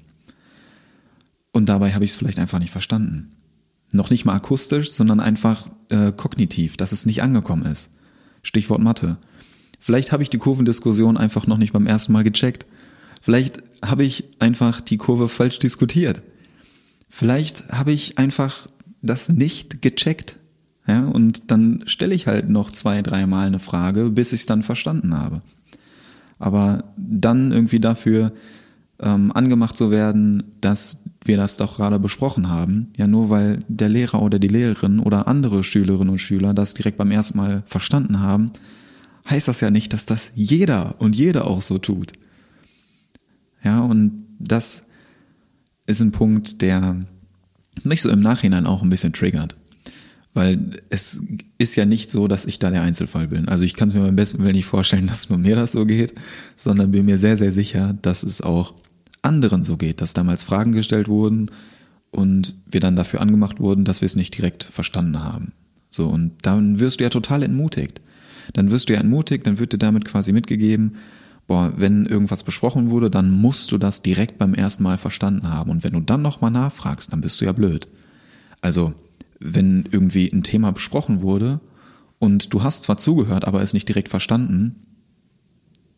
[1.52, 3.32] Und dabei habe ich es vielleicht einfach nicht verstanden.
[3.92, 7.92] Noch nicht mal akustisch, sondern einfach äh, kognitiv, dass es nicht angekommen ist.
[8.44, 9.18] Stichwort Mathe.
[9.80, 12.68] Vielleicht habe ich die Kurvendiskussion einfach noch nicht beim ersten Mal gecheckt.
[13.22, 16.22] Vielleicht habe ich einfach die Kurve falsch diskutiert.
[17.10, 18.68] Vielleicht habe ich einfach
[19.02, 20.38] das nicht gecheckt.
[20.88, 24.64] Ja, und dann stelle ich halt noch zwei, dreimal eine Frage, bis ich es dann
[24.64, 25.42] verstanden habe.
[26.40, 28.32] Aber dann irgendwie dafür
[29.00, 33.90] ähm, angemacht zu werden, dass wir das doch gerade besprochen haben, ja nur weil der
[33.90, 38.20] Lehrer oder die Lehrerin oder andere Schülerinnen und Schüler das direkt beim ersten Mal verstanden
[38.20, 38.52] haben,
[39.30, 42.14] heißt das ja nicht, dass das jeder und jede auch so tut.
[43.64, 44.86] Ja, und das
[45.86, 46.96] ist ein Punkt, der
[47.84, 49.56] mich so im Nachhinein auch ein bisschen triggert.
[50.38, 51.20] Weil es
[51.58, 53.50] ist ja nicht so, dass ich da der Einzelfall bin.
[53.50, 55.84] Also ich kann es mir beim besten Willen nicht vorstellen, dass nur mir das so
[55.84, 56.14] geht,
[56.56, 58.76] sondern bin mir sehr, sehr sicher, dass es auch
[59.24, 61.50] anderen so geht, dass damals Fragen gestellt wurden
[62.12, 65.54] und wir dann dafür angemacht wurden, dass wir es nicht direkt verstanden haben.
[65.90, 68.00] So, und dann wirst du ja total entmutigt.
[68.54, 70.98] Dann wirst du ja entmutigt, dann wird dir damit quasi mitgegeben,
[71.48, 75.72] boah, wenn irgendwas besprochen wurde, dann musst du das direkt beim ersten Mal verstanden haben.
[75.72, 77.88] Und wenn du dann nochmal nachfragst, dann bist du ja blöd.
[78.62, 78.94] Also,
[79.40, 81.60] wenn irgendwie ein Thema besprochen wurde
[82.20, 84.76] und du hast zwar zugehört, aber es nicht direkt verstanden,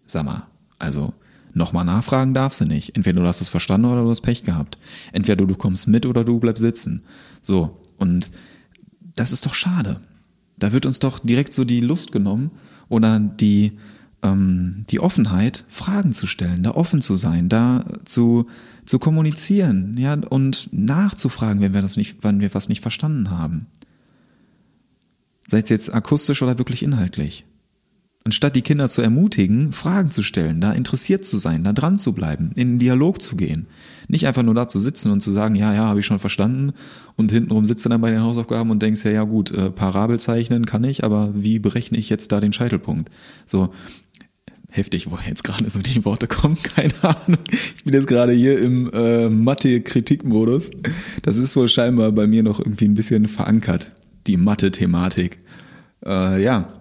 [0.06, 0.48] sag mal,
[0.78, 1.14] also
[1.54, 2.96] nochmal nachfragen darfst du nicht.
[2.96, 4.78] Entweder du hast es verstanden oder du hast Pech gehabt.
[5.14, 7.04] Entweder du kommst mit oder du bleibst sitzen.
[7.42, 8.32] So, und
[9.16, 10.00] das ist doch schade.
[10.58, 12.52] Da wird uns doch direkt so die Lust genommen
[12.90, 13.78] oder die,
[14.24, 18.48] ähm, die Offenheit, Fragen zu stellen, da offen zu sein, da zu,
[18.90, 23.68] zu kommunizieren, ja, und nachzufragen, wenn wir das nicht, wenn wir was nicht verstanden haben.
[25.46, 27.46] Sei es jetzt akustisch oder wirklich inhaltlich.
[28.24, 32.14] Anstatt die Kinder zu ermutigen, Fragen zu stellen, da interessiert zu sein, da dran zu
[32.14, 33.68] bleiben, in den Dialog zu gehen.
[34.08, 36.74] Nicht einfach nur da zu sitzen und zu sagen, ja, ja, habe ich schon verstanden
[37.16, 40.20] und hintenrum sitzt du dann bei den Hausaufgaben und denkst, ja, ja gut, äh, Parabel
[40.20, 43.12] zeichnen kann ich, aber wie berechne ich jetzt da den Scheitelpunkt?
[43.46, 43.72] So,
[44.70, 47.40] heftig, woher jetzt gerade so die Worte kommen, keine Ahnung.
[47.52, 50.72] Ich bin jetzt gerade hier im äh, Mathe-Kritik-Modus.
[51.22, 53.94] Das ist wohl scheinbar bei mir noch irgendwie ein bisschen verankert,
[54.28, 55.38] die Mathe-Thematik.
[56.06, 56.74] Äh, ja,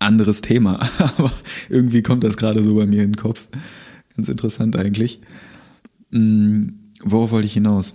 [0.00, 1.32] anderes Thema, aber
[1.68, 3.48] irgendwie kommt das gerade so bei mir in den Kopf.
[4.16, 5.20] Ganz interessant eigentlich.
[6.12, 7.94] Hm, worauf wollte ich hinaus?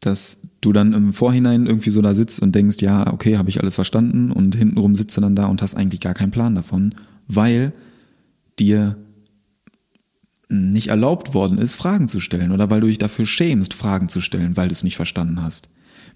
[0.00, 3.60] Dass du dann im Vorhinein irgendwie so da sitzt und denkst, ja, okay, habe ich
[3.60, 6.94] alles verstanden und hintenrum sitzt du dann da und hast eigentlich gar keinen Plan davon,
[7.28, 7.72] weil
[8.58, 8.96] dir
[10.48, 14.20] nicht erlaubt worden ist, Fragen zu stellen oder weil du dich dafür schämst, Fragen zu
[14.20, 15.70] stellen, weil du es nicht verstanden hast.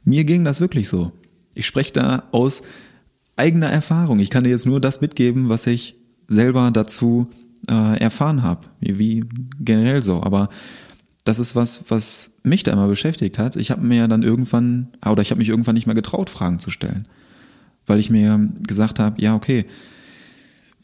[0.05, 1.13] Mir ging das wirklich so.
[1.55, 2.63] Ich spreche da aus
[3.37, 4.21] eigener Erfahrung.
[4.21, 5.97] Ich kann dir jetzt nur das mitgeben, was ich
[6.29, 7.29] selber dazu
[7.69, 9.25] äh, erfahren habe, wie,
[9.59, 10.23] generell so.
[10.23, 10.49] Aber
[11.25, 13.57] das ist was, was mich da immer beschäftigt hat.
[13.57, 16.71] Ich habe mir dann irgendwann, oder ich habe mich irgendwann nicht mehr getraut, Fragen zu
[16.71, 17.09] stellen,
[17.87, 19.67] weil ich mir gesagt habe, ja okay,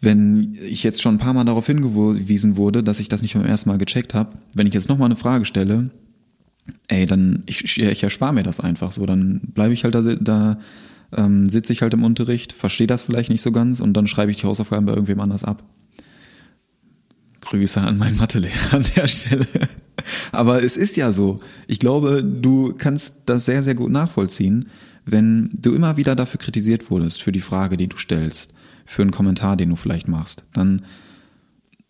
[0.01, 3.47] wenn ich jetzt schon ein paar Mal darauf hingewiesen wurde, dass ich das nicht beim
[3.47, 5.91] ersten Mal gecheckt habe, wenn ich jetzt nochmal eine Frage stelle,
[6.89, 10.59] ey, dann ich, ich erspare mir das einfach so, dann bleibe ich halt da, da
[11.13, 14.31] ähm, sitze ich halt im Unterricht, verstehe das vielleicht nicht so ganz und dann schreibe
[14.31, 15.63] ich die Hausaufgaben bei irgendwem anders ab.
[17.41, 19.47] Grüße an meinen Mathelehrer an der Stelle.
[20.33, 21.41] Aber es ist ja so.
[21.69, 24.69] Ich glaube, du kannst das sehr, sehr gut nachvollziehen,
[25.05, 28.53] wenn du immer wieder dafür kritisiert wurdest, für die Frage, die du stellst,
[28.87, 30.45] für einen Kommentar, den du vielleicht machst.
[30.53, 30.83] Dann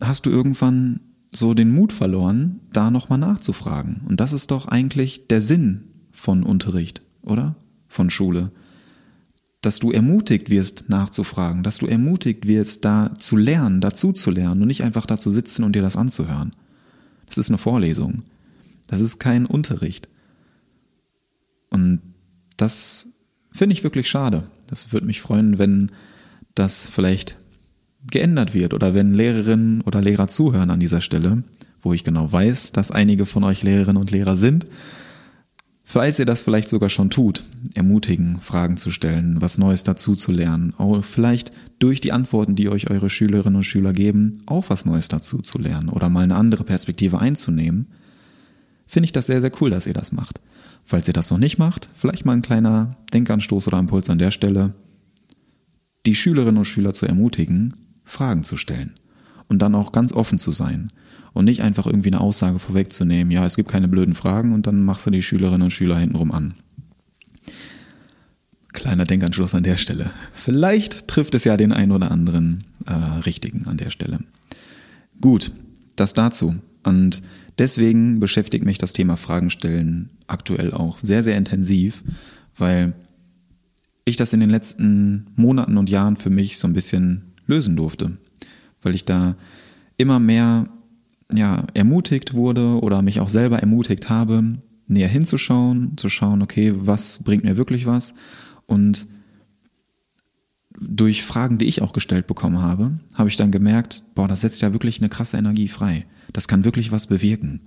[0.01, 0.99] hast du irgendwann
[1.31, 4.01] so den Mut verloren, da nochmal nachzufragen.
[4.07, 7.55] Und das ist doch eigentlich der Sinn von Unterricht, oder?
[7.87, 8.51] Von Schule
[9.61, 14.61] dass du ermutigt wirst, nachzufragen, dass du ermutigt wirst, da zu lernen, dazu zu lernen
[14.61, 16.53] und nicht einfach da zu sitzen und dir das anzuhören.
[17.25, 18.23] Das ist eine Vorlesung.
[18.87, 20.07] Das ist kein Unterricht.
[21.69, 21.99] Und
[22.55, 23.07] das
[23.51, 24.49] finde ich wirklich schade.
[24.67, 25.91] Das würde mich freuen, wenn
[26.59, 27.37] das vielleicht
[28.09, 31.43] geändert wird oder wenn Lehrerinnen oder Lehrer zuhören an dieser Stelle,
[31.81, 34.65] wo ich genau weiß, dass einige von euch Lehrerinnen und Lehrer sind
[35.89, 40.33] Falls ihr das vielleicht sogar schon tut, ermutigen, Fragen zu stellen, was Neues dazu zu
[40.33, 44.83] lernen, auch vielleicht durch die Antworten, die euch eure Schülerinnen und Schüler geben, auch was
[44.83, 47.87] Neues dazu zu lernen oder mal eine andere Perspektive einzunehmen,
[48.85, 50.41] finde ich das sehr, sehr cool, dass ihr das macht.
[50.83, 54.31] Falls ihr das noch nicht macht, vielleicht mal ein kleiner Denkanstoß oder Impuls an der
[54.31, 54.73] Stelle,
[56.07, 57.73] die Schülerinnen und Schüler zu ermutigen,
[58.05, 58.93] Fragen zu stellen
[59.47, 60.87] und dann auch ganz offen zu sein
[61.33, 64.83] und nicht einfach irgendwie eine Aussage vorwegzunehmen, ja, es gibt keine blöden Fragen und dann
[64.83, 66.55] machst du die Schülerinnen und Schüler hintenrum an.
[68.69, 70.11] Kleiner Denkanschluss an der Stelle.
[70.33, 74.19] Vielleicht trifft es ja den einen oder anderen äh, Richtigen an der Stelle.
[75.19, 75.51] Gut,
[75.95, 76.55] das dazu.
[76.83, 77.21] Und
[77.57, 82.03] deswegen beschäftigt mich das Thema Fragen stellen aktuell auch sehr, sehr intensiv,
[82.55, 82.93] weil
[84.09, 88.17] ich das in den letzten Monaten und Jahren für mich so ein bisschen lösen durfte,
[88.81, 89.35] weil ich da
[89.97, 90.67] immer mehr
[91.33, 94.53] ja, ermutigt wurde oder mich auch selber ermutigt habe,
[94.87, 98.13] näher hinzuschauen, zu schauen, okay, was bringt mir wirklich was
[98.65, 99.07] und
[100.79, 104.61] durch Fragen, die ich auch gestellt bekommen habe, habe ich dann gemerkt, boah, das setzt
[104.61, 106.05] ja wirklich eine krasse Energie frei.
[106.33, 107.61] Das kann wirklich was bewirken.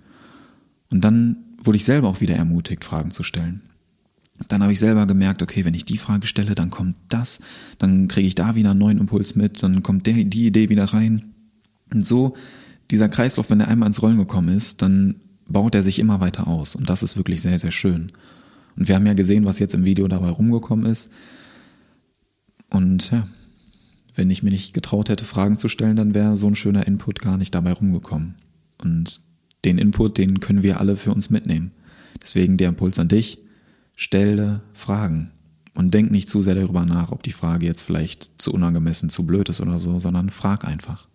[0.90, 3.62] Und dann wurde ich selber auch wieder ermutigt, Fragen zu stellen.
[4.48, 7.40] Dann habe ich selber gemerkt, okay, wenn ich die Frage stelle, dann kommt das,
[7.78, 10.84] dann kriege ich da wieder einen neuen Impuls mit, dann kommt der, die Idee wieder
[10.84, 11.34] rein.
[11.92, 12.34] Und so,
[12.90, 16.46] dieser Kreislauf, wenn er einmal ins Rollen gekommen ist, dann baut er sich immer weiter
[16.46, 16.74] aus.
[16.74, 18.12] Und das ist wirklich sehr, sehr schön.
[18.76, 21.10] Und wir haben ja gesehen, was jetzt im Video dabei rumgekommen ist.
[22.70, 23.26] Und ja,
[24.14, 27.20] wenn ich mir nicht getraut hätte, Fragen zu stellen, dann wäre so ein schöner Input
[27.20, 28.36] gar nicht dabei rumgekommen.
[28.78, 29.20] Und
[29.64, 31.72] den Input, den können wir alle für uns mitnehmen.
[32.22, 33.38] Deswegen der Impuls an dich,
[34.00, 35.30] stelle Fragen.
[35.74, 39.26] Und denk nicht zu sehr darüber nach, ob die Frage jetzt vielleicht zu unangemessen, zu
[39.26, 41.06] blöd ist oder so, sondern frag einfach.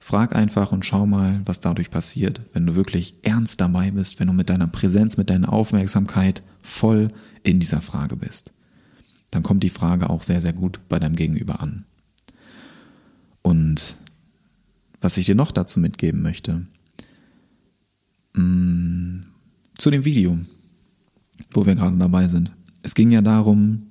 [0.00, 4.26] Frag einfach und schau mal, was dadurch passiert, wenn du wirklich ernst dabei bist, wenn
[4.26, 7.08] du mit deiner Präsenz, mit deiner Aufmerksamkeit voll
[7.44, 8.52] in dieser Frage bist.
[9.30, 11.84] Dann kommt die Frage auch sehr, sehr gut bei deinem Gegenüber an.
[13.42, 13.96] Und
[15.00, 16.66] was ich dir noch dazu mitgeben möchte,
[18.34, 19.20] mh, mm,
[19.78, 20.36] zu dem Video,
[21.50, 22.52] wo wir gerade dabei sind.
[22.82, 23.86] Es ging ja darum,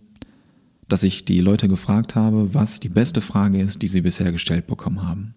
[0.88, 4.68] dass ich die Leute gefragt habe, was die beste Frage ist, die sie bisher gestellt
[4.68, 5.36] bekommen haben.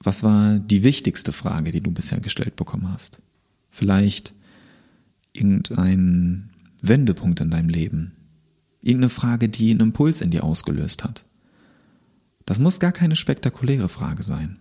[0.00, 3.22] Was war die wichtigste Frage, die du bisher gestellt bekommen hast?
[3.70, 4.34] Vielleicht
[5.32, 6.50] irgendein
[6.82, 8.12] Wendepunkt in deinem Leben.
[8.80, 11.24] Irgendeine Frage, die einen Impuls in dir ausgelöst hat.
[12.44, 14.58] Das muss gar keine spektakuläre Frage sein.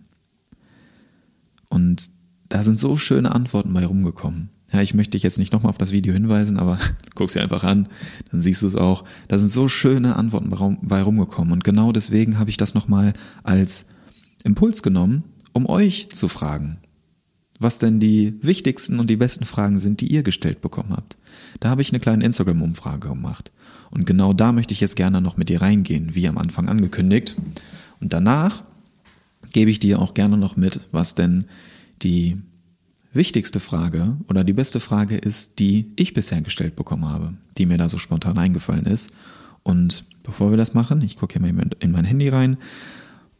[1.70, 2.12] Und
[2.48, 4.51] da sind so schöne Antworten bei rumgekommen.
[4.72, 6.80] Ja, ich möchte dich jetzt nicht nochmal auf das Video hinweisen, aber
[7.16, 7.90] guck sie einfach an,
[8.32, 9.04] dann siehst du es auch.
[9.28, 10.50] Da sind so schöne Antworten
[10.82, 11.52] bei rumgekommen.
[11.52, 13.88] Und genau deswegen habe ich das nochmal als
[14.44, 16.78] Impuls genommen, um euch zu fragen,
[17.60, 21.18] was denn die wichtigsten und die besten Fragen sind, die ihr gestellt bekommen habt.
[21.60, 23.52] Da habe ich eine kleine Instagram-Umfrage gemacht.
[23.90, 27.36] Und genau da möchte ich jetzt gerne noch mit dir reingehen, wie am Anfang angekündigt.
[28.00, 28.64] Und danach
[29.52, 31.46] gebe ich dir auch gerne noch mit, was denn
[32.02, 32.42] die
[33.14, 37.78] wichtigste Frage oder die beste Frage ist, die ich bisher gestellt bekommen habe, die mir
[37.78, 39.12] da so spontan eingefallen ist.
[39.64, 42.58] Und bevor wir das machen, ich gucke hier mal in mein Handy rein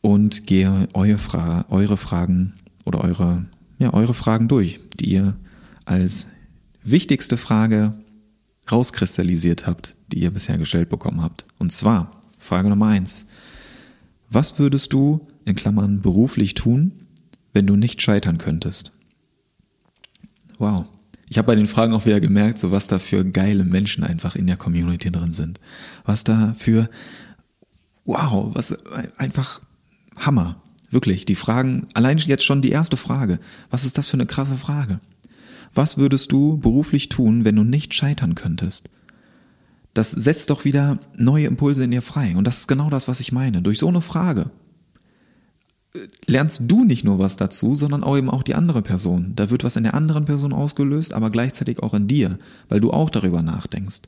[0.02, 2.54] und gehe eure, Fra eure Fragen
[2.86, 3.46] oder eure,
[3.80, 5.36] ja, eure Fragen durch, die ihr
[5.86, 6.28] als
[6.84, 7.94] wichtigste Frage
[8.72, 11.46] rauskristallisiert habt, die ihr bisher gestellt bekommen habt.
[11.60, 13.26] Und zwar Frage Nummer eins.
[14.30, 16.92] Was würdest du in Klammern beruflich tun,
[17.54, 18.92] wenn du nicht scheitern könntest?
[20.62, 20.86] Wow.
[21.28, 24.36] Ich habe bei den Fragen auch wieder gemerkt, so was da für geile Menschen einfach
[24.36, 25.60] in der Community drin sind.
[26.06, 26.88] Was da für,
[28.06, 28.78] wow, was
[29.18, 29.62] einfach
[30.18, 30.62] Hammer.
[30.92, 33.40] Wirklich, die Fragen, allein jetzt schon die erste Frage.
[33.72, 35.00] Was ist das für eine krasse Frage?
[35.74, 38.92] Was würdest du beruflich tun, wenn du nicht scheitern könntest?
[39.96, 42.36] Das setzt doch wieder neue Impulse in dir frei.
[42.36, 43.64] Und das ist genau das, was ich meine.
[43.64, 44.52] Durch so eine Frage
[46.26, 49.34] lernst du nicht nur was dazu, sondern auch eben auch die andere Person.
[49.36, 52.92] Da wird was in der anderen Person ausgelöst, aber gleichzeitig auch in dir, weil du
[52.92, 54.02] auch darüber nachdenkst.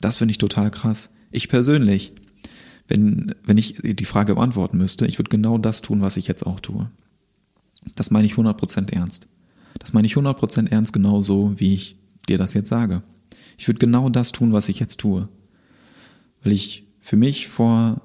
[0.00, 1.10] Das finde ich total krass.
[1.30, 2.12] Ich persönlich,
[2.88, 6.46] wenn, wenn ich die Frage beantworten müsste, ich würde genau das tun, was ich jetzt
[6.46, 6.90] auch tue.
[7.94, 9.28] Das meine ich 100% ernst.
[9.78, 11.96] Das meine ich 100% ernst genauso, wie ich
[12.28, 13.02] dir das jetzt sage.
[13.56, 15.28] Ich würde genau das tun, was ich jetzt tue.
[16.42, 18.02] Weil ich für mich vor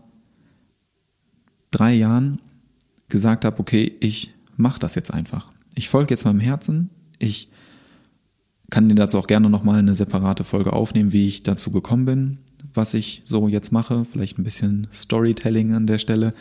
[1.72, 2.40] drei Jahren
[3.14, 5.52] gesagt habe, okay, ich mache das jetzt einfach.
[5.76, 6.90] Ich folge jetzt meinem Herzen.
[7.20, 7.48] Ich
[8.72, 12.38] kann dir dazu auch gerne nochmal eine separate Folge aufnehmen, wie ich dazu gekommen bin,
[12.74, 14.04] was ich so jetzt mache.
[14.04, 16.34] Vielleicht ein bisschen Storytelling an der Stelle.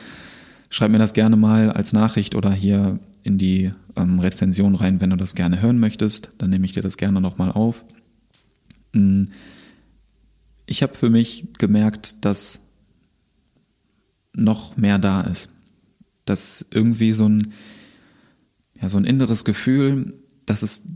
[0.71, 5.11] Schreib mir das gerne mal als Nachricht oder hier in die ähm, Rezension rein, wenn
[5.11, 6.31] du das gerne hören möchtest.
[6.39, 7.85] Dann nehme ich dir das gerne nochmal auf.
[8.95, 9.29] Hm.
[10.65, 12.61] Ich habe für mich gemerkt, dass
[14.35, 15.51] noch mehr da ist
[16.25, 17.53] dass irgendwie so ein,
[18.81, 20.15] ja, so ein inneres Gefühl,
[20.47, 20.89] dass es,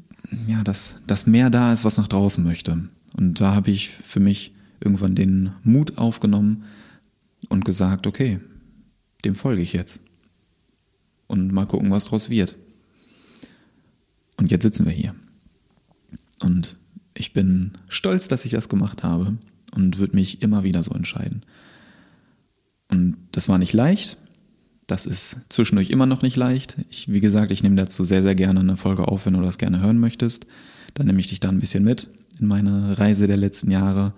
[0.47, 2.89] ja, dass, dass mehr da ist, was nach draußen möchte.
[3.17, 6.65] Und da habe ich für mich irgendwann den Mut aufgenommen
[7.49, 8.41] und gesagt, okay,
[9.25, 10.01] dem folge ich jetzt.
[11.27, 12.57] Und mal gucken, was daraus wird.
[14.37, 15.15] Und jetzt sitzen wir hier.
[16.41, 16.77] Und
[17.15, 19.37] ich bin stolz, dass ich das gemacht habe
[19.75, 21.45] und würde mich immer wieder so entscheiden.
[22.89, 24.19] Und das war nicht leicht,
[24.87, 26.77] Das ist zwischendurch immer noch nicht leicht.
[26.91, 29.59] Ich, wie gesagt, ich nehme dazu sehr, sehr gerne eine Folge auf, wenn du das
[29.59, 30.47] gerne hören möchtest.
[30.95, 32.09] Dann nehme ich dich da ein bisschen mit
[32.41, 34.15] in meine Reise der letzten Jahre.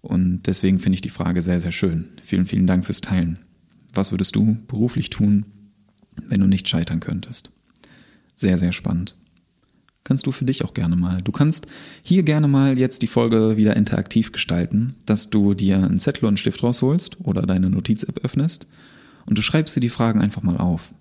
[0.00, 2.08] Und deswegen finde ich die Frage sehr, sehr schön.
[2.22, 3.40] Vielen, vielen Dank fürs Teilen.
[3.92, 5.44] Was würdest du beruflich tun,
[6.26, 7.52] wenn du nicht scheitern könntest?
[8.34, 9.16] Sehr, sehr spannend.
[10.04, 11.20] Kannst du für dich auch gerne mal.
[11.22, 11.66] Du kannst
[12.02, 16.30] hier gerne mal jetzt die Folge wieder interaktiv gestalten, dass du dir einen Zettel und
[16.30, 18.66] einen Stift rausholst oder deine Notiz-App öffnest
[19.26, 20.94] und du schreibst dir die Fragen einfach mal auf.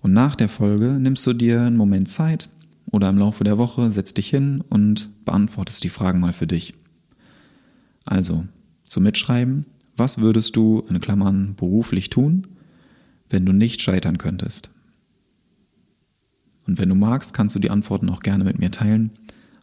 [0.00, 2.48] Und nach der Folge nimmst du dir einen Moment Zeit
[2.90, 6.74] oder im Laufe der Woche setzt dich hin und beantwortest die Fragen mal für dich.
[8.04, 8.46] Also,
[8.84, 12.46] zum Mitschreiben, was würdest du in Klammern beruflich tun,
[13.28, 14.70] wenn du nicht scheitern könntest?
[16.66, 19.10] Und wenn du magst, kannst du die Antworten auch gerne mit mir teilen.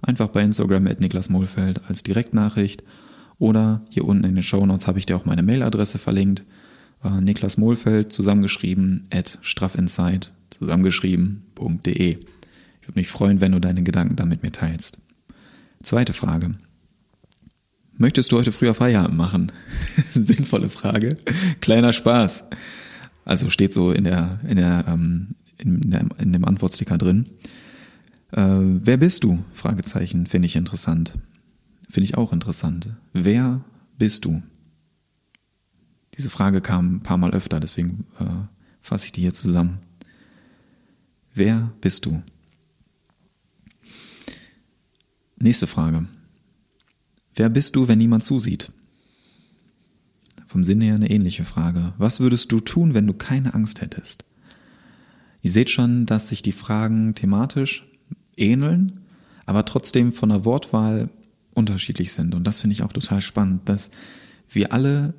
[0.02, 2.84] Einfach bei Instagram at Niklas Mohlfeld als Direktnachricht
[3.39, 6.45] oder hier unten in den Show Notes habe ich dir auch meine Mailadresse verlinkt.
[7.03, 12.12] Äh, Niklas Mohlfeld zusammengeschrieben at straffinsight zusammengeschrieben.de.
[12.12, 14.97] Ich würde mich freuen, wenn du deine Gedanken da mit mir teilst.
[15.83, 16.51] Zweite Frage.
[17.97, 19.51] Möchtest du heute früher Feierabend machen?
[20.13, 21.15] Sinnvolle Frage.
[21.62, 22.45] Kleiner Spaß.
[23.25, 27.25] Also steht so in der, in der, ähm, in, der, in dem Antwortsticker drin.
[28.31, 29.43] Äh, wer bist du?
[29.53, 30.27] Fragezeichen.
[30.27, 31.17] Finde ich interessant.
[31.89, 32.91] Finde ich auch interessant.
[33.13, 33.62] Wer
[33.97, 34.41] bist du?
[36.17, 38.25] Diese Frage kam ein paar Mal öfter, deswegen äh,
[38.82, 39.80] fasse ich die hier zusammen.
[41.34, 42.23] Wer bist du?
[45.38, 46.08] Nächste Frage.
[47.36, 48.71] Wer bist du, wenn niemand zusieht?
[50.47, 51.93] Vom Sinne her eine ähnliche Frage.
[51.99, 54.25] Was würdest du tun, wenn du keine Angst hättest?
[55.43, 57.88] Ihr seht schon, dass sich die Fragen thematisch
[58.36, 59.01] ähneln,
[59.45, 61.10] aber trotzdem von der Wortwahl
[61.53, 62.34] unterschiedlich sind.
[62.34, 63.91] Und das finde ich auch total spannend, dass
[64.49, 65.13] wir alle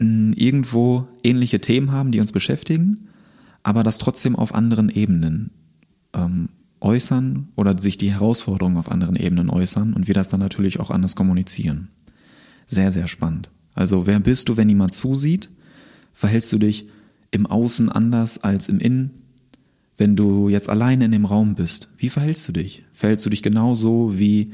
[0.00, 3.08] irgendwo ähnliche Themen haben, die uns beschäftigen,
[3.62, 5.50] aber das trotzdem auf anderen Ebenen
[6.14, 6.48] ähm,
[6.80, 10.90] äußern oder sich die Herausforderungen auf anderen Ebenen äußern und wir das dann natürlich auch
[10.90, 11.88] anders kommunizieren.
[12.66, 13.50] Sehr, sehr spannend.
[13.74, 15.50] Also wer bist du, wenn niemand zusieht?
[16.12, 16.88] Verhältst du dich
[17.30, 19.10] im Außen anders als im Innen?
[19.98, 22.84] Wenn du jetzt alleine in dem Raum bist, wie verhältst du dich?
[22.92, 24.52] Verhältst du dich genauso wie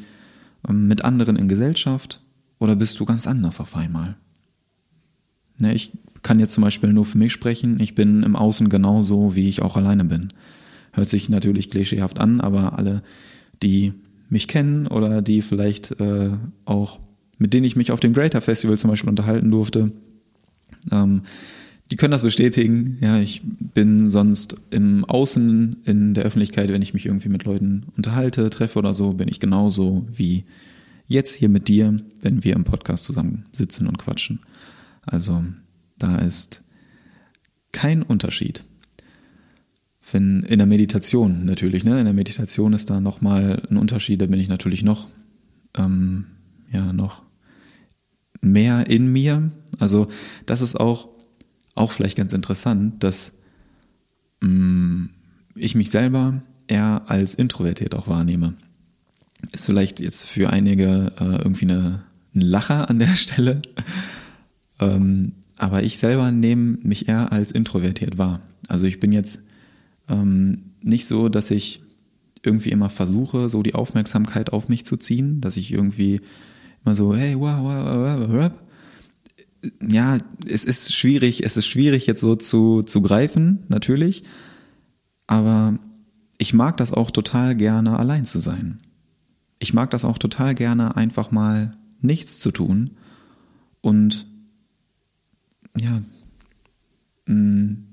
[0.68, 2.20] ähm, mit anderen in Gesellschaft
[2.58, 4.16] oder bist du ganz anders auf einmal?
[5.58, 5.92] Ne, ich
[6.22, 7.78] kann jetzt zum Beispiel nur für mich sprechen.
[7.80, 10.28] Ich bin im Außen genauso, wie ich auch alleine bin.
[10.92, 13.02] Hört sich natürlich klischeehaft an, aber alle,
[13.62, 13.92] die
[14.28, 16.30] mich kennen oder die vielleicht äh,
[16.64, 16.98] auch,
[17.38, 19.92] mit denen ich mich auf dem Greater Festival zum Beispiel unterhalten durfte,
[20.90, 21.22] ähm,
[21.90, 22.98] die können das bestätigen.
[23.00, 27.84] Ja, ich bin sonst im Außen, in der Öffentlichkeit, wenn ich mich irgendwie mit Leuten
[27.96, 30.44] unterhalte, treffe oder so, bin ich genauso wie
[31.06, 34.40] jetzt hier mit dir, wenn wir im Podcast zusammen sitzen und quatschen.
[35.06, 35.44] Also
[35.98, 36.64] da ist
[37.72, 38.64] kein Unterschied.
[40.12, 41.98] Wenn in der Meditation natürlich, ne?
[41.98, 45.08] In der Meditation ist da nochmal ein Unterschied, da bin ich natürlich noch,
[45.76, 46.26] ähm,
[46.70, 47.24] ja, noch
[48.40, 49.50] mehr in mir.
[49.78, 50.08] Also,
[50.46, 51.08] das ist auch,
[51.74, 53.32] auch vielleicht ganz interessant, dass
[54.42, 55.10] ähm,
[55.54, 58.54] ich mich selber eher als introvertiert auch wahrnehme.
[59.52, 62.02] Ist vielleicht jetzt für einige äh, irgendwie eine,
[62.34, 63.62] ein Lacher an der Stelle.
[64.80, 68.40] Ähm, aber ich selber nehme mich eher als introvertiert wahr.
[68.68, 69.42] Also ich bin jetzt
[70.08, 71.82] ähm, nicht so, dass ich
[72.42, 76.20] irgendwie immer versuche, so die Aufmerksamkeit auf mich zu ziehen, dass ich irgendwie
[76.84, 78.50] immer so, hey, wow, wow, wow, wow.
[79.82, 84.22] Ja, es ist schwierig, es ist schwierig jetzt so zu, zu greifen, natürlich.
[85.26, 85.78] Aber
[86.38, 88.78] ich mag das auch total gerne, allein zu sein.
[89.58, 92.90] Ich mag das auch total gerne, einfach mal nichts zu tun
[93.80, 94.28] und
[95.78, 96.02] ja,
[97.26, 97.86] mm,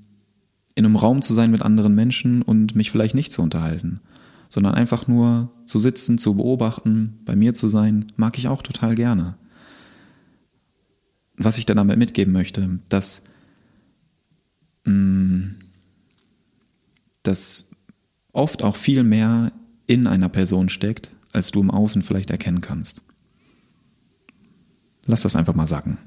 [0.74, 4.00] in einem Raum zu sein mit anderen Menschen und mich vielleicht nicht zu unterhalten,
[4.48, 8.94] sondern einfach nur zu sitzen, zu beobachten, bei mir zu sein, mag ich auch total
[8.94, 9.36] gerne.
[11.36, 13.22] Was ich dann damit mitgeben möchte, dass,
[14.84, 15.50] mm,
[17.22, 17.70] dass
[18.32, 19.52] oft auch viel mehr
[19.86, 23.02] in einer Person steckt, als du im Außen vielleicht erkennen kannst.
[25.06, 25.98] Lass das einfach mal sacken.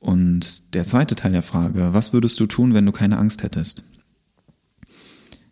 [0.00, 3.84] Und der zweite Teil der Frage, was würdest du tun, wenn du keine Angst hättest?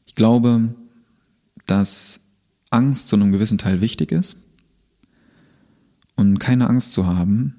[0.07, 0.75] Ich glaube,
[1.67, 2.21] dass
[2.71, 4.37] Angst zu einem gewissen Teil wichtig ist.
[6.17, 7.55] Und keine Angst zu haben,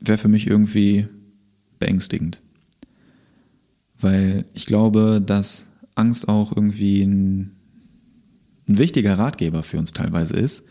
[0.00, 1.08] wäre für mich irgendwie
[1.78, 2.40] beängstigend.
[4.00, 5.66] Weil ich glaube, dass
[5.96, 7.56] Angst auch irgendwie ein,
[8.68, 10.64] ein wichtiger Ratgeber für uns teilweise ist.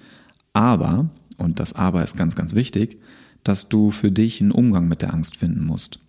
[0.53, 2.99] Aber, und das Aber ist ganz, ganz wichtig,
[3.47, 5.99] dass du für dich einen Umgang mit der Angst finden musst.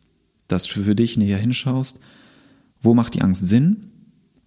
[0.49, 2.01] dass du für dich näher hinschaust,
[2.81, 3.89] wo macht die Angst Sinn,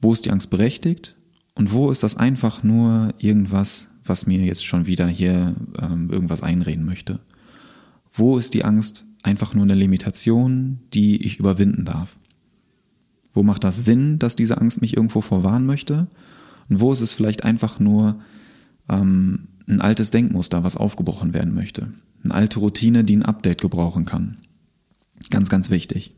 [0.01, 1.15] wo ist die Angst berechtigt
[1.53, 6.41] und wo ist das einfach nur irgendwas, was mir jetzt schon wieder hier ähm, irgendwas
[6.41, 7.19] einreden möchte.
[8.11, 12.17] Wo ist die Angst einfach nur eine Limitation, die ich überwinden darf?
[13.31, 16.07] Wo macht das Sinn, dass diese Angst mich irgendwo vorwarnen möchte?
[16.67, 18.19] Und wo ist es vielleicht einfach nur
[18.89, 21.93] ähm, ein altes Denkmuster, was aufgebrochen werden möchte?
[22.23, 24.37] Eine alte Routine, die ein Update gebrauchen kann.
[25.29, 26.13] Ganz, ganz wichtig.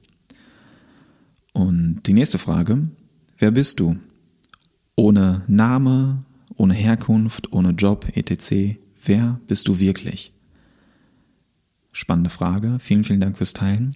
[1.53, 2.89] Und die nächste Frage,
[3.37, 3.97] wer bist du?
[4.95, 6.25] Ohne Name,
[6.55, 8.77] ohne Herkunft, ohne Job, etc.
[9.05, 10.33] Wer bist du wirklich?
[11.91, 12.77] Spannende Frage.
[12.79, 13.95] Vielen, vielen Dank fürs Teilen.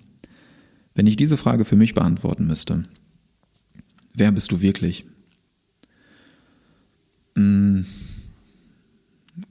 [0.94, 2.84] Wenn ich diese Frage für mich beantworten müsste,
[4.16, 5.06] wer bist du wirklich?
[7.36, 7.86] Hm,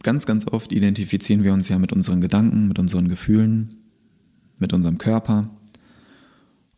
[0.03, 3.77] ganz, ganz oft identifizieren wir uns ja mit unseren Gedanken, mit unseren Gefühlen,
[4.59, 5.51] mit unserem Körper.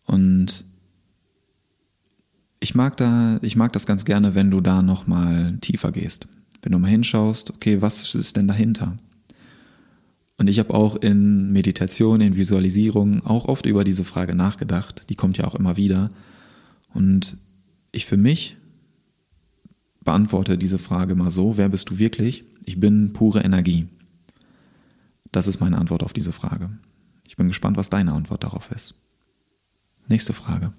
[0.04, 0.64] Und
[2.61, 6.28] ich mag da, ich mag das ganz gerne, wenn du da nochmal tiefer gehst.
[6.62, 8.98] Wenn du mal hinschaust, okay, was ist denn dahinter?
[10.38, 15.09] Und ich habe auch in Meditation, in Visualisierung auch oft über diese Frage nachgedacht.
[15.09, 16.11] Die kommt ja auch immer wieder.
[16.94, 17.38] Und
[17.90, 18.57] ich für mich
[20.09, 22.44] beantworte diese Frage mal so, wer bist du wirklich?
[22.64, 23.88] Ich bin pure Energie.
[25.32, 26.70] Das ist meine Antwort auf diese Frage.
[27.26, 29.02] Ich bin gespannt, was deine Antwort darauf ist.
[30.09, 30.72] Nächste Frage.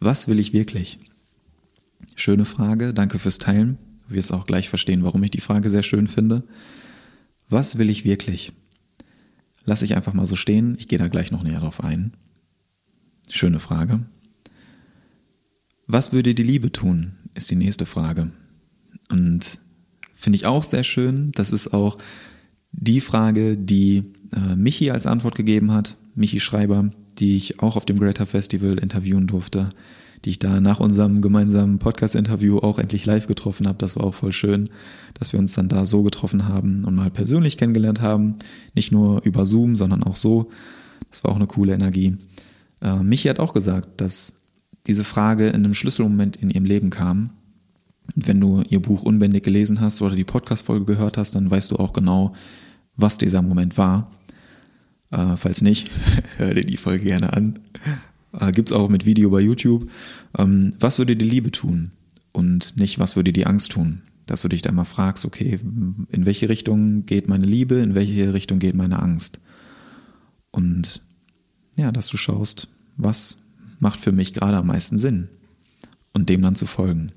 [0.00, 0.98] Was will ich wirklich?
[2.16, 3.78] Schöne Frage, danke fürs Teilen.
[4.08, 6.42] Du wirst auch gleich verstehen, warum ich die Frage sehr schön finde.
[7.48, 8.52] Was will ich wirklich?
[9.64, 12.14] Lass ich einfach mal so stehen, ich gehe da gleich noch näher drauf ein.
[13.30, 14.00] Schöne Frage.
[15.90, 18.30] Was würde die Liebe tun, ist die nächste Frage.
[19.10, 19.58] Und
[20.12, 21.32] finde ich auch sehr schön.
[21.34, 21.96] Das ist auch
[22.72, 27.86] die Frage, die äh, Michi als Antwort gegeben hat, Michi Schreiber, die ich auch auf
[27.86, 29.70] dem Greater Festival interviewen durfte,
[30.26, 33.78] die ich da nach unserem gemeinsamen Podcast-Interview auch endlich live getroffen habe.
[33.78, 34.68] Das war auch voll schön,
[35.14, 38.34] dass wir uns dann da so getroffen haben und mal persönlich kennengelernt haben.
[38.74, 40.50] Nicht nur über Zoom, sondern auch so.
[41.10, 42.18] Das war auch eine coole Energie.
[42.82, 44.37] Äh, Michi hat auch gesagt, dass
[44.88, 47.30] diese Frage in einem Schlüsselmoment in ihrem Leben kam.
[48.14, 51.70] Und wenn du ihr Buch Unbändig gelesen hast oder die Podcast-Folge gehört hast, dann weißt
[51.70, 52.34] du auch genau,
[52.96, 54.10] was dieser Moment war.
[55.10, 55.90] Äh, falls nicht,
[56.38, 57.58] hör dir die Folge gerne an.
[58.32, 59.90] Äh, gibt's auch mit Video bei YouTube.
[60.36, 61.92] Ähm, was würde die Liebe tun?
[62.32, 64.00] Und nicht, was würde die Angst tun?
[64.24, 65.58] Dass du dich da mal fragst, okay,
[66.10, 69.40] in welche Richtung geht meine Liebe, in welche Richtung geht meine Angst?
[70.50, 71.02] Und
[71.76, 73.38] ja, dass du schaust, was
[73.78, 75.28] macht für mich gerade am meisten Sinn
[76.12, 77.12] und dem dann zu folgen.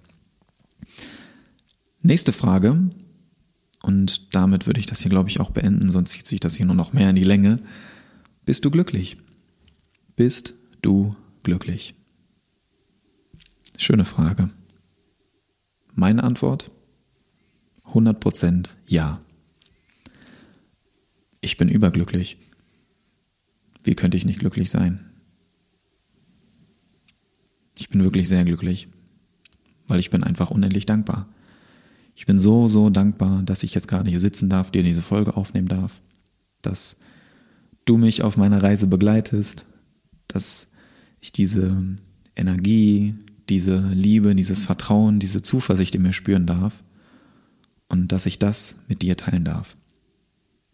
[2.01, 2.91] Nächste Frage,
[3.83, 6.65] und damit würde ich das hier, glaube ich, auch beenden, sonst zieht sich das hier
[6.65, 7.59] nur noch mehr in die Länge.
[8.45, 9.17] Bist du glücklich?
[10.15, 11.95] Bist du glücklich?
[13.77, 14.49] Schöne Frage.
[15.93, 16.71] Meine Antwort?
[17.85, 19.21] 100% ja.
[21.41, 22.37] Ich bin überglücklich.
[23.83, 25.10] Wie könnte ich nicht glücklich sein?
[27.81, 28.87] Ich bin wirklich sehr glücklich,
[29.87, 31.27] weil ich bin einfach unendlich dankbar.
[32.15, 35.35] Ich bin so, so dankbar, dass ich jetzt gerade hier sitzen darf, dir diese Folge
[35.35, 35.99] aufnehmen darf,
[36.61, 36.97] dass
[37.85, 39.65] du mich auf meiner Reise begleitest,
[40.27, 40.67] dass
[41.21, 41.97] ich diese
[42.35, 43.15] Energie,
[43.49, 46.83] diese Liebe, dieses Vertrauen, diese Zuversicht in mir spüren darf
[47.89, 49.75] und dass ich das mit dir teilen darf.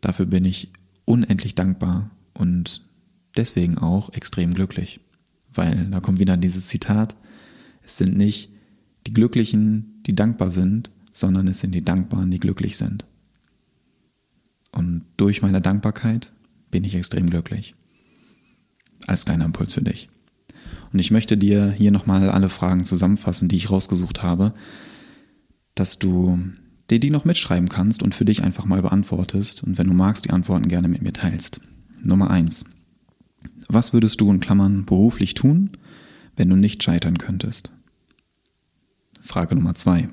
[0.01, 0.73] Dafür bin ich
[1.05, 2.83] unendlich dankbar und
[3.37, 4.99] deswegen auch extrem glücklich.
[5.57, 7.15] Weil da kommt wieder dieses Zitat,
[7.83, 8.51] es sind nicht
[9.07, 13.05] die Glücklichen, die dankbar sind, sondern es sind die Dankbaren, die glücklich sind.
[14.71, 16.33] Und durch meine Dankbarkeit
[16.69, 17.75] bin ich extrem glücklich.
[19.07, 20.09] Als kleiner Impuls für dich.
[20.93, 24.53] Und ich möchte dir hier nochmal alle Fragen zusammenfassen, die ich rausgesucht habe,
[25.75, 26.39] dass du
[26.89, 30.25] dir die noch mitschreiben kannst und für dich einfach mal beantwortest und wenn du magst,
[30.25, 31.61] die Antworten gerne mit mir teilst.
[32.01, 32.65] Nummer eins:
[33.67, 35.71] Was würdest du in Klammern beruflich tun,
[36.35, 37.73] wenn du nicht scheitern könntest?
[39.21, 40.07] Frage Nummer zwei.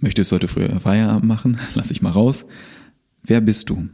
[0.00, 1.58] Möchtest du heute früher Feierabend machen?
[1.74, 2.46] Lass ich mal raus.
[3.22, 3.88] Wer bist du?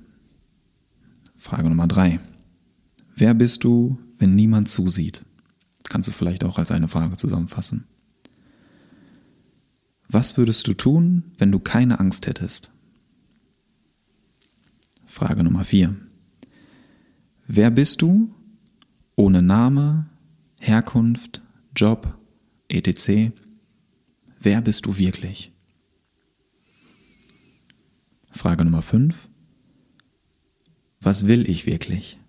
[1.37, 2.21] Frage Nummer drei.
[3.15, 5.25] Wer bist du, wenn niemand zusieht?
[5.89, 7.85] Kannst du vielleicht auch als eine Frage zusammenfassen.
[10.09, 12.71] Was würdest du tun, wenn du keine Angst hättest?
[15.05, 15.97] Frage Nummer vier.
[17.51, 18.35] Wer bist du
[19.17, 20.11] ohne Name,
[20.61, 21.43] Herkunft,
[21.75, 22.19] Job,
[22.69, 23.33] etc.?
[24.39, 25.51] Wer bist du wirklich?
[28.31, 29.31] Frage Nummer 5.
[31.01, 32.21] Was will ich wirklich?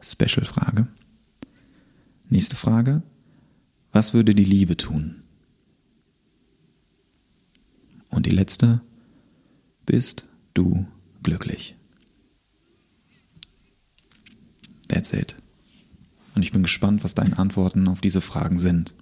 [0.00, 0.88] Special-Frage.
[2.28, 3.04] Nächste Frage.
[3.92, 5.22] Was würde die Liebe tun?
[8.08, 8.82] Und die letzte.
[9.86, 10.84] Bist du
[11.22, 11.76] glücklich?
[14.92, 15.36] It.
[16.34, 18.94] Und ich bin gespannt, was deine Antworten auf diese Fragen sind.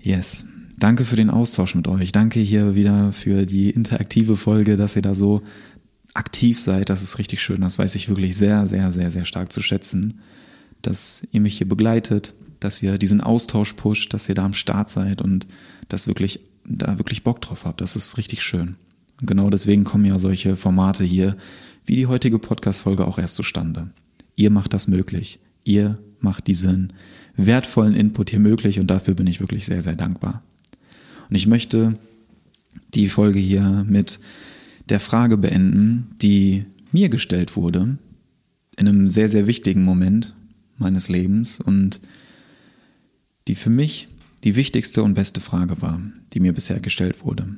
[0.00, 0.46] Yes.
[0.78, 2.12] Danke für den Austausch mit euch.
[2.12, 5.42] Danke hier wieder für die interaktive Folge, dass ihr da so
[6.14, 6.90] aktiv seid.
[6.90, 7.62] Das ist richtig schön.
[7.62, 10.20] Das weiß ich wirklich sehr, sehr, sehr, sehr stark zu schätzen.
[10.82, 14.90] Dass ihr mich hier begleitet, dass ihr diesen Austausch pusht, dass ihr da am Start
[14.90, 15.46] seid und
[15.88, 17.80] das wirklich, da wirklich Bock drauf habt.
[17.80, 18.76] Das ist richtig schön.
[19.20, 21.36] Und genau deswegen kommen ja solche Formate hier,
[21.86, 23.90] wie die heutige Podcast-Folge auch erst zustande.
[24.36, 25.40] Ihr macht das möglich.
[25.64, 26.92] Ihr macht diesen
[27.36, 30.42] wertvollen Input hier möglich und dafür bin ich wirklich sehr, sehr dankbar.
[31.28, 31.98] Und ich möchte
[32.94, 34.20] die Folge hier mit
[34.88, 37.98] der Frage beenden, die mir gestellt wurde,
[38.76, 40.34] in einem sehr, sehr wichtigen Moment
[40.78, 42.00] meines Lebens und
[43.48, 44.08] die für mich
[44.44, 46.00] die wichtigste und beste Frage war,
[46.32, 47.48] die mir bisher gestellt wurde.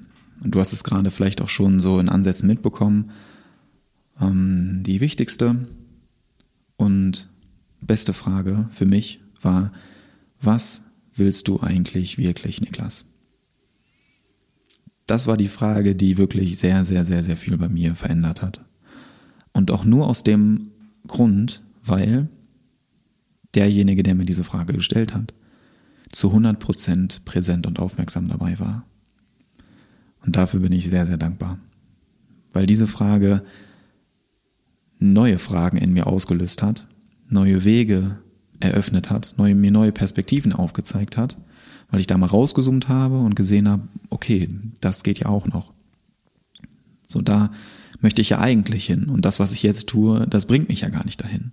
[0.43, 3.11] Und du hast es gerade vielleicht auch schon so in Ansätzen mitbekommen.
[4.21, 5.67] Ähm, die wichtigste
[6.79, 7.29] und
[7.83, 9.73] beste Frage für mich war,
[10.41, 13.05] was willst du eigentlich wirklich, Niklas?
[15.07, 18.65] Das war die Frage, die wirklich sehr, sehr, sehr, sehr viel bei mir verändert hat.
[19.53, 20.71] Und auch nur aus dem
[21.07, 22.29] Grund, weil
[23.55, 25.35] derjenige, der mir diese Frage gestellt hat,
[26.11, 28.87] zu 100% präsent und aufmerksam dabei war.
[30.25, 31.59] Und dafür bin ich sehr, sehr dankbar.
[32.53, 33.43] Weil diese Frage
[34.99, 36.87] neue Fragen in mir ausgelöst hat,
[37.29, 38.19] neue Wege
[38.61, 41.39] eröffnet hat, neue, mir neue Perspektiven aufgezeigt hat
[41.91, 44.49] weil ich da mal rausgezoomt habe und gesehen habe, okay,
[44.81, 45.73] das geht ja auch noch.
[47.07, 47.51] So, da
[48.01, 49.09] möchte ich ja eigentlich hin.
[49.09, 51.53] Und das, was ich jetzt tue, das bringt mich ja gar nicht dahin.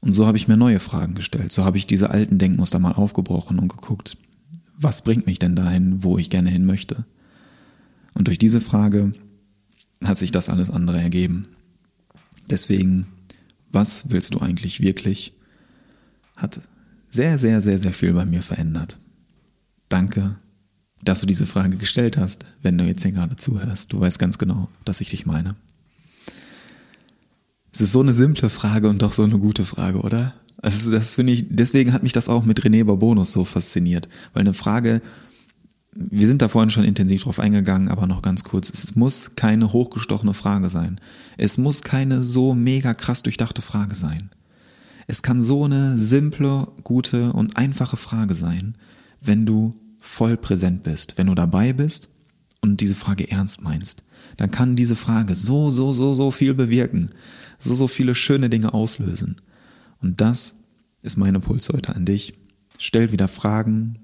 [0.00, 1.52] Und so habe ich mir neue Fragen gestellt.
[1.52, 4.16] So habe ich diese alten Denkmuster mal aufgebrochen und geguckt,
[4.78, 7.04] was bringt mich denn dahin, wo ich gerne hin möchte?
[8.14, 9.12] Und durch diese Frage
[10.04, 11.46] hat sich das alles andere ergeben.
[12.50, 13.06] Deswegen,
[13.70, 15.34] was willst du eigentlich wirklich?
[16.36, 16.60] Hat
[17.08, 18.98] sehr, sehr, sehr, sehr viel bei mir verändert.
[19.88, 20.36] Danke,
[21.02, 23.92] dass du diese Frage gestellt hast, wenn du jetzt hier gerade zuhörst.
[23.92, 25.56] Du weißt ganz genau, dass ich dich meine.
[27.72, 30.34] Es ist so eine simple Frage und doch so eine gute Frage, oder?
[30.58, 34.42] Also das finde ich, deswegen hat mich das auch mit René Barbonus so fasziniert, weil
[34.42, 35.02] eine Frage,
[35.94, 39.72] wir sind da vorhin schon intensiv drauf eingegangen, aber noch ganz kurz, es muss keine
[39.72, 40.98] hochgestochene Frage sein.
[41.36, 44.30] Es muss keine so mega krass durchdachte Frage sein.
[45.06, 48.74] Es kann so eine simple, gute und einfache Frage sein,
[49.20, 52.08] wenn du voll präsent bist, wenn du dabei bist
[52.62, 54.02] und diese Frage ernst meinst.
[54.38, 57.10] Dann kann diese Frage so, so, so, so viel bewirken,
[57.58, 59.36] so, so viele schöne Dinge auslösen.
[60.00, 60.56] Und das
[61.02, 62.34] ist meine Puls heute an dich.
[62.78, 63.98] Stell wieder Fragen.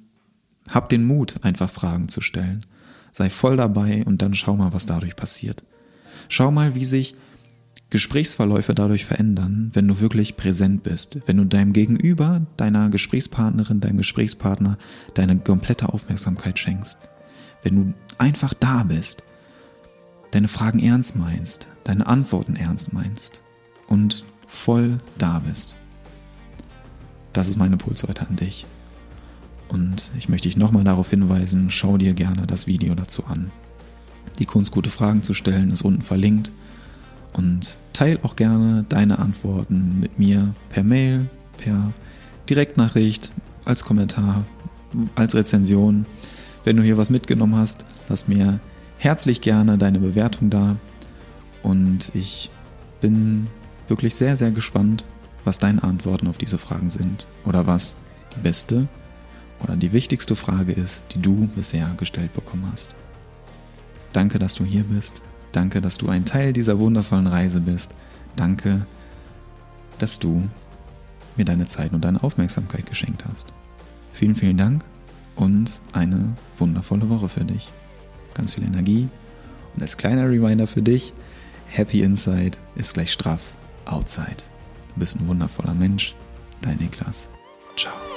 [0.70, 2.66] Hab den Mut, einfach Fragen zu stellen.
[3.12, 5.64] Sei voll dabei und dann schau mal, was dadurch passiert.
[6.28, 7.14] Schau mal, wie sich
[7.90, 13.96] Gesprächsverläufe dadurch verändern, wenn du wirklich präsent bist, wenn du deinem Gegenüber, deiner Gesprächspartnerin, deinem
[13.96, 14.76] Gesprächspartner
[15.14, 16.98] deine komplette Aufmerksamkeit schenkst.
[17.62, 19.24] Wenn du einfach da bist,
[20.32, 23.42] deine Fragen ernst meinst, deine Antworten ernst meinst
[23.86, 25.76] und voll da bist.
[27.32, 28.66] Das ist meine Puls heute an dich.
[29.68, 33.50] Und ich möchte dich nochmal darauf hinweisen, schau dir gerne das Video dazu an.
[34.38, 36.52] Die Kunst, gute Fragen zu stellen, ist unten verlinkt.
[37.32, 41.92] Und teil auch gerne deine Antworten mit mir per Mail, per
[42.48, 43.32] Direktnachricht,
[43.64, 44.44] als Kommentar,
[45.14, 46.06] als Rezension.
[46.64, 48.60] Wenn du hier was mitgenommen hast, lass mir
[48.96, 50.76] herzlich gerne deine Bewertung da.
[51.62, 52.50] Und ich
[53.00, 53.48] bin
[53.88, 55.04] wirklich sehr, sehr gespannt,
[55.44, 57.96] was deine Antworten auf diese Fragen sind oder was
[58.36, 58.88] die beste
[59.62, 62.94] oder die wichtigste Frage ist, die du bisher gestellt bekommen hast.
[64.12, 65.22] Danke, dass du hier bist.
[65.52, 67.92] Danke, dass du ein Teil dieser wundervollen Reise bist.
[68.36, 68.86] Danke,
[69.98, 70.48] dass du
[71.36, 73.52] mir deine Zeit und deine Aufmerksamkeit geschenkt hast.
[74.12, 74.84] Vielen, vielen Dank
[75.36, 77.70] und eine wundervolle Woche für dich.
[78.34, 79.08] Ganz viel Energie
[79.74, 81.12] und als kleiner Reminder für dich,
[81.68, 83.54] Happy Inside ist gleich straff
[83.84, 84.44] Outside.
[84.94, 86.14] Du bist ein wundervoller Mensch.
[86.62, 87.28] Dein Niklas.
[87.76, 88.07] Ciao.